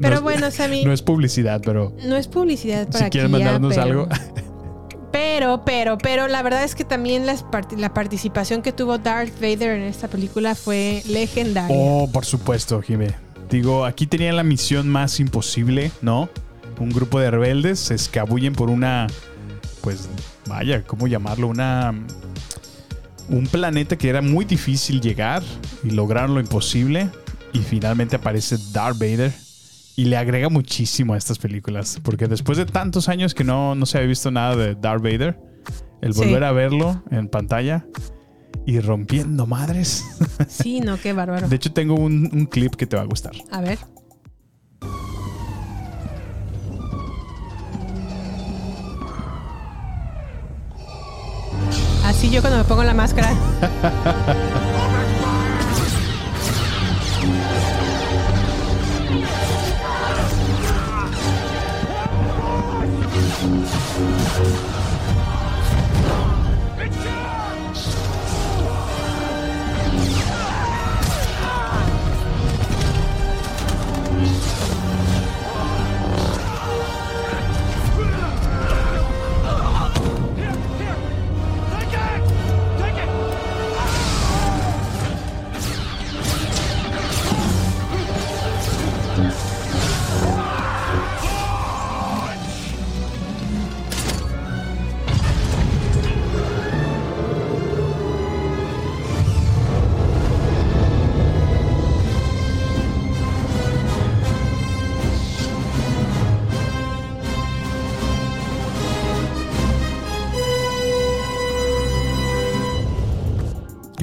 [0.00, 0.84] Pero No- bueno, Sammy.
[0.84, 4.08] No es publicidad, pero No es publicidad para si quieren Kia, mandarnos pero- algo.
[5.12, 7.44] Pero, pero, pero la verdad es que también las
[7.78, 11.76] la participación que tuvo Darth Vader en esta película fue legendaria.
[11.78, 13.14] Oh, por supuesto, Jimé.
[13.48, 16.28] Digo, aquí tenían la misión más imposible, ¿no?
[16.80, 19.06] Un grupo de rebeldes se escabullen por una,
[19.82, 20.08] pues,
[20.48, 21.46] vaya, ¿cómo llamarlo?
[21.46, 21.94] Una,
[23.28, 25.44] un planeta que era muy difícil llegar
[25.84, 27.08] y lograron lo imposible.
[27.54, 29.32] Y finalmente aparece Darth Vader
[29.96, 31.98] y le agrega muchísimo a estas películas.
[32.02, 35.38] Porque después de tantos años que no, no se había visto nada de Darth Vader,
[36.02, 36.20] el Sí.
[36.20, 37.86] volver a verlo en pantalla
[38.66, 40.04] y rompiendo madres.
[40.48, 41.48] Sí, no, qué bárbaro.
[41.48, 43.32] De hecho, tengo un, un clip que te va a gustar.
[43.50, 43.78] A ver.
[52.04, 53.32] Así yo cuando me pongo la máscara.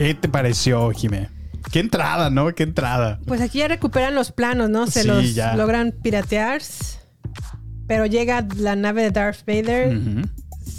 [0.01, 1.29] ¿Qué te pareció, Jimé?
[1.71, 2.53] Qué entrada, ¿no?
[2.55, 3.19] Qué entrada.
[3.27, 4.87] Pues aquí ya recuperan los planos, ¿no?
[4.87, 5.55] Se Sí, los ya.
[5.55, 6.59] logran piratear.
[7.87, 9.95] Pero llega la nave de Darth Vader,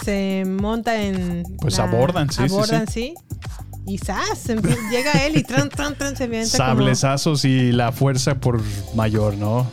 [0.04, 1.44] se monta en.
[1.60, 3.14] Pues la- abordan, sí, Abordan, sí.
[3.16, 3.38] sí.
[3.86, 4.44] Y ¡zas!
[4.90, 8.60] Llega él y tran, tran, tran, se avienta como- Sablezazos y la fuerza por
[8.96, 9.70] mayor, ¿no?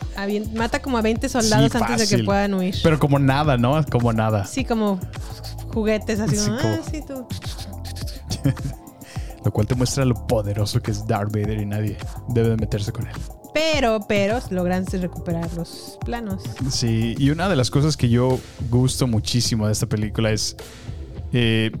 [0.54, 2.76] mata como a 20 soldados Sí, antes de que puedan huir.
[2.84, 3.84] Pero como nada, ¿no?
[3.86, 4.44] Como nada.
[4.46, 5.00] Sí, como
[5.74, 7.26] juguetes, así Sí, como, como- ah, sí, tú.
[9.44, 11.96] Lo cual te muestra lo poderoso que es Darth Vader y nadie
[12.28, 13.14] debe de meterse con él.
[13.54, 16.42] Pero, pero, logran recuperar los planos.
[16.70, 18.38] Sí, y una de las cosas que yo
[18.70, 20.56] gusto muchísimo de esta película es.
[21.32, 21.72] eh,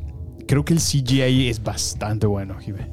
[0.48, 2.88] creo que el CGI es bastante bueno, Jime.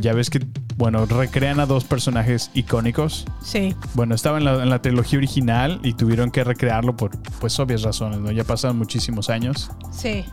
[0.00, 0.44] Ya ves que,
[0.76, 3.24] bueno, recrean a dos personajes icónicos.
[3.42, 3.74] Sí.
[3.94, 7.82] Bueno, estaba en la, en la trilogía original y tuvieron que recrearlo por, pues, obvias
[7.82, 8.30] razones, ¿no?
[8.30, 9.70] Ya pasaron muchísimos años.
[9.92, 10.24] Sí.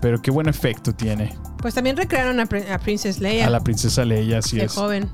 [0.00, 1.34] Pero qué buen efecto tiene.
[1.60, 3.46] Pues también recrearon a, Pri- a Princess Leia.
[3.46, 4.72] A la princesa Leia, así de es.
[4.72, 5.08] joven.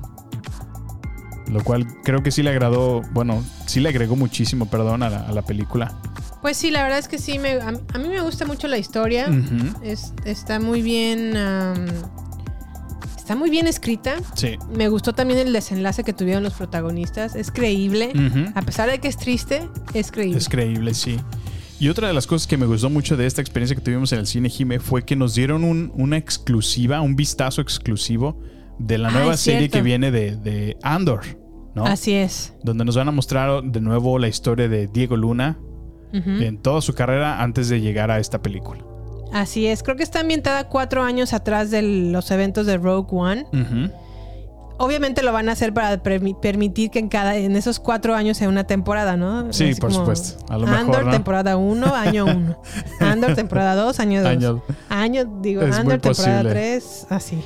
[1.47, 5.19] Lo cual creo que sí le agradó, bueno, sí le agregó muchísimo, perdón, a la,
[5.27, 5.93] a la película.
[6.41, 8.77] Pues sí, la verdad es que sí, me, a, a mí me gusta mucho la
[8.77, 9.27] historia.
[9.83, 11.35] Es- está muy bien.
[13.17, 14.15] está muy bien escrita.
[14.35, 14.57] Sí.
[14.75, 17.35] Me gustó también el desenlace que tuvieron los protagonistas.
[17.35, 18.11] Es creíble.
[18.55, 20.37] A pesar de que es triste, es creíble.
[20.37, 21.19] Es creíble, sí.
[21.83, 24.19] Y otra de las cosas que me gustó mucho de esta experiencia que tuvimos en
[24.19, 28.39] el cine Jime fue que nos dieron un- una exclusiva, un vistazo exclusivo
[28.79, 31.21] de la Ah, nueva serie que viene de, de Andor,
[31.75, 31.85] ¿no?
[31.85, 32.53] Así es.
[32.63, 35.57] Donde nos van a mostrar de nuevo la historia de Diego Luna
[36.13, 38.81] en toda su carrera antes de llegar a esta película.
[39.33, 39.83] Así es.
[39.83, 43.45] Creo que está ambientada cuatro años atrás de los eventos de Rogue One.
[43.51, 43.91] Ujú.
[44.79, 48.37] Obviamente lo van a hacer para permi- permitir que en cada en esos cuatro años
[48.37, 49.53] sea una temporada, ¿no?
[49.53, 50.43] Sí, Así por supuesto.
[50.49, 51.11] A lo mejor, Andor, ¿no?
[51.11, 52.57] temporada 1, año 1.
[52.99, 54.29] Andor, temporada 2, año 2.
[54.31, 56.49] Año- Año, digo, Es Andor, temporada posible.
[56.51, 57.41] 3, así.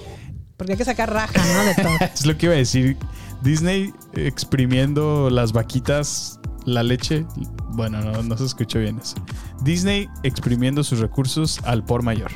[0.55, 1.65] Porque hay que sacar raja, ¿no?
[1.65, 2.07] De todo.
[2.13, 2.97] Es lo que iba a decir.
[3.43, 7.25] Disney exprimiendo las vaquitas, la leche.
[7.73, 9.15] Bueno, no, no se escuchó bien eso.
[9.63, 12.31] Disney exprimiendo sus recursos al por mayor.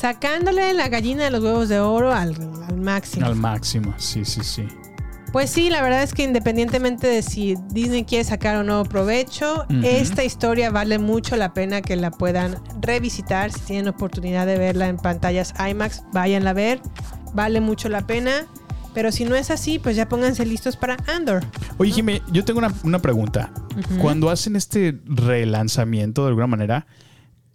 [0.00, 2.36] Sacándole la gallina de los huevos de oro al,
[2.68, 3.26] al máximo.
[3.26, 4.66] Al máximo, sí, sí, sí.
[5.32, 9.66] Pues sí, la verdad es que independientemente de si Disney quiere sacar o no provecho,
[9.82, 13.52] esta historia vale mucho la pena que la puedan revisitar.
[13.52, 16.80] Si tienen oportunidad de verla en pantallas IMAX, váyanla a ver.
[17.34, 18.46] Vale mucho la pena.
[18.94, 21.44] Pero si no es así, pues ya pónganse listos para Andor.
[21.76, 23.52] Oye, Jimé, yo tengo una, una pregunta.
[24.00, 26.86] Cuando hacen este relanzamiento de alguna manera,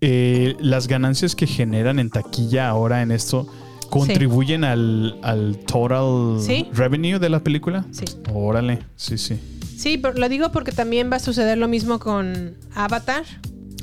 [0.06, 3.48] eh, las ganancias que generan en taquilla ahora en esto
[3.90, 6.68] contribuyen al, al total Sí.
[6.74, 7.86] revenue de la película.
[7.92, 8.04] Sí.
[8.34, 9.40] Órale, sí, sí.
[9.78, 13.24] Sí, pero lo digo porque también va a suceder lo mismo con Avatar.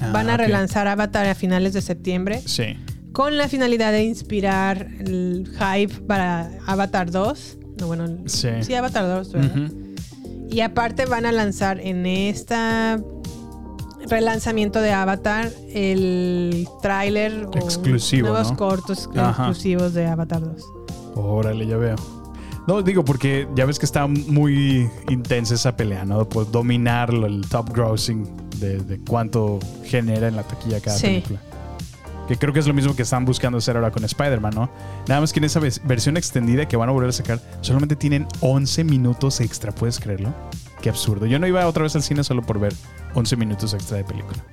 [0.01, 2.43] Ah, Van a relanzar Avatar a finales de septiembre.
[2.45, 2.77] Sí.
[3.12, 7.59] con la finalidad de inspirar el hype para Avatar 2.
[7.81, 8.49] No, bueno, Sí.
[8.75, 9.71] Avatar 2, ¿verdad?
[10.51, 13.01] Y aparte van a lanzar en esta
[14.09, 18.57] relanzamiento de Avatar el tráiler Exclusivo, nuevos ¿no?
[18.57, 19.29] cortos Ajá.
[19.49, 20.63] exclusivos de Avatar 2.
[21.17, 21.97] Órale, ya veo.
[22.67, 26.29] No, digo, porque ya ves que está muy intensa esa pelea, ¿no?
[26.29, 28.25] Pues dominar el top grossing
[28.59, 31.07] de, de cuánto genera en la taquilla cada Sí.
[31.07, 31.41] película.
[32.29, 34.71] Que creo que es lo mismo que están buscando hacer ahora con Spider-Man, ¿no?
[35.09, 38.29] Nada más que en esa versión extendida que van a volver a sacar, solamente tienen
[38.41, 40.33] 11 minutos extra, ¿puedes creerlo?
[40.81, 41.27] Qué absurdo.
[41.27, 42.73] Yo no iba otra vez al cine solo por ver
[43.15, 44.45] 11 minutos extra de película.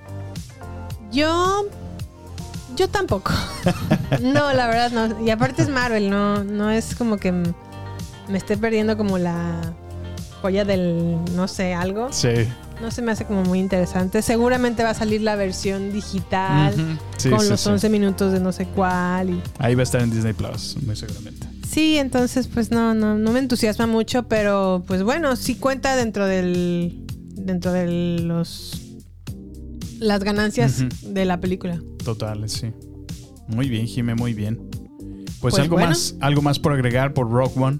[1.12, 1.66] Yo.
[2.76, 3.32] Yo tampoco.
[4.22, 5.26] no, la verdad no.
[5.26, 9.74] Y aparte es Marvel, no, no es como que me esté perdiendo como la
[10.42, 12.12] joya del no sé, algo.
[12.12, 12.48] Sí.
[12.82, 14.22] No se me hace como muy interesante.
[14.22, 17.00] Seguramente va a salir la versión digital.
[17.18, 17.70] Sí, con sí, los sí.
[17.70, 19.32] 11 minutos de no sé cuál.
[19.32, 19.42] Y...
[19.58, 21.48] Ahí va a estar en Disney Plus, muy seguramente.
[21.68, 26.28] Sí, entonces pues no, no, no me entusiasma mucho, pero pues bueno, sí cuenta dentro
[26.28, 27.07] del.
[27.48, 28.82] Dentro de los.
[30.00, 31.82] las ganancias de la película.
[32.04, 32.72] Total, sí.
[33.48, 34.58] Muy bien, Jime, muy bien.
[35.40, 35.90] Pues, Pues algo bueno.
[35.90, 37.80] más, algo más por agregar por Rock One.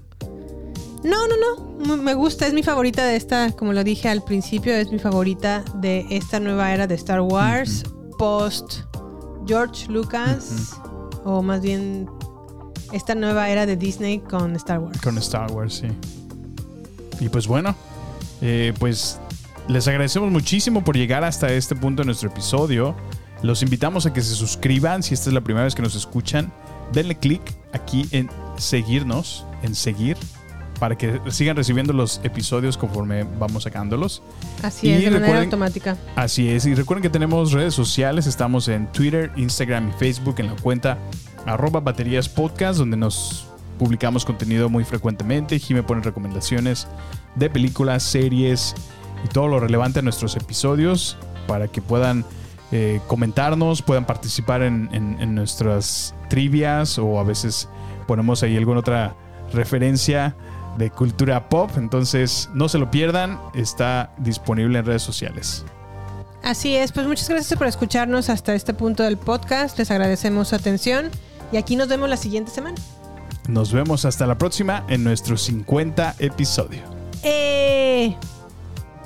[1.04, 1.96] No, no, no.
[1.96, 5.64] Me gusta, es mi favorita de esta, como lo dije al principio, es mi favorita
[5.76, 7.84] de esta nueva era de Star Wars,
[8.18, 8.80] post
[9.46, 10.72] George Lucas,
[11.24, 12.08] o más bien
[12.92, 15.00] esta nueva era de Disney con Star Wars.
[15.00, 15.86] Con Star Wars, sí.
[17.20, 17.74] Y pues bueno,
[18.40, 19.18] eh, pues
[19.68, 22.96] les agradecemos muchísimo por llegar hasta este punto de nuestro episodio.
[23.42, 26.50] Los invitamos a que se suscriban si esta es la primera vez que nos escuchan.
[26.92, 27.42] Denle clic
[27.72, 30.16] aquí en seguirnos, en seguir,
[30.80, 34.22] para que sigan recibiendo los episodios conforme vamos sacándolos.
[34.62, 35.98] Así Y es, de manera automática.
[36.16, 40.46] Así es, y recuerden que tenemos redes sociales, estamos en Twitter, Instagram y Facebook en
[40.46, 40.98] la cuenta
[41.44, 43.46] arroba baterías podcast, donde nos
[43.78, 45.58] publicamos contenido muy frecuentemente.
[45.58, 46.88] Jime pone recomendaciones
[47.36, 48.74] de películas, series
[49.24, 51.16] y todo lo relevante a nuestros episodios
[51.46, 52.24] para que puedan
[52.72, 57.68] eh, comentarnos, puedan participar en, en- en nuestras trivias o a veces
[58.06, 59.14] ponemos ahí alguna otra
[59.52, 60.36] referencia
[60.76, 61.70] de cultura pop.
[61.76, 65.64] Entonces no se lo pierdan, está disponible en redes sociales.
[66.44, 69.76] Así es, pues muchas gracias por escucharnos hasta este punto del podcast.
[69.78, 71.10] Les agradecemos su atención
[71.50, 72.76] y aquí nos vemos la siguiente semana.
[73.48, 76.82] Nos vemos hasta la próxima en nuestro 50 episodio.
[77.24, 78.14] ¡Eh!